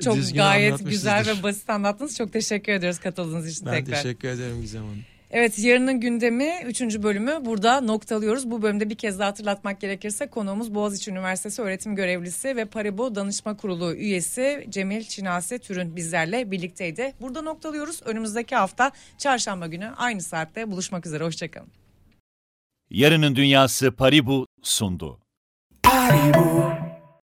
Çok 0.05 0.17
düzgün 0.17 0.37
gayet 0.37 0.87
güzel 0.87 1.27
ve 1.27 1.43
basit 1.43 1.71
anlattınız. 1.71 2.17
Çok 2.17 2.33
teşekkür 2.33 2.73
ediyoruz 2.73 2.99
katıldığınız 2.99 3.49
için 3.49 3.67
Ben 3.67 3.73
tekrar. 3.85 4.03
teşekkür 4.03 4.29
ederim 4.29 4.61
Gizem 4.61 4.83
Hanım. 4.83 4.99
Evet 5.31 5.59
yarının 5.59 6.01
gündemi 6.01 6.53
3. 6.67 6.81
bölümü 6.83 7.39
burada 7.45 7.81
noktalıyoruz. 7.81 8.51
Bu 8.51 8.63
bölümde 8.63 8.91
bir 8.91 8.95
kez 8.95 9.19
daha 9.19 9.29
hatırlatmak 9.29 9.81
gerekirse 9.81 10.27
konuğumuz 10.27 10.75
Boğaziçi 10.75 11.11
Üniversitesi 11.11 11.63
öğretim 11.63 11.97
görevlisi 11.97 12.57
ve 12.57 12.65
Paribu 12.65 13.15
Danışma 13.15 13.57
Kurulu 13.57 13.95
üyesi 13.95 14.67
Cemil 14.69 15.05
Çinase 15.05 15.59
Türün 15.59 15.97
bizlerle 15.97 16.51
birlikteydi. 16.51 17.13
Burada 17.21 17.43
noktalıyoruz. 17.43 18.01
Önümüzdeki 18.05 18.57
hafta 18.57 18.91
çarşamba 19.19 19.67
günü 19.67 19.91
aynı 19.97 20.23
saatte 20.23 20.71
buluşmak 20.71 21.07
üzere. 21.07 21.25
Hoşçakalın. 21.25 21.69
Yarının 22.91 23.37
Dünyası 23.37 23.93
Paribu 23.97 24.47
sundu. 24.63 25.21
Paribu, 25.83 26.73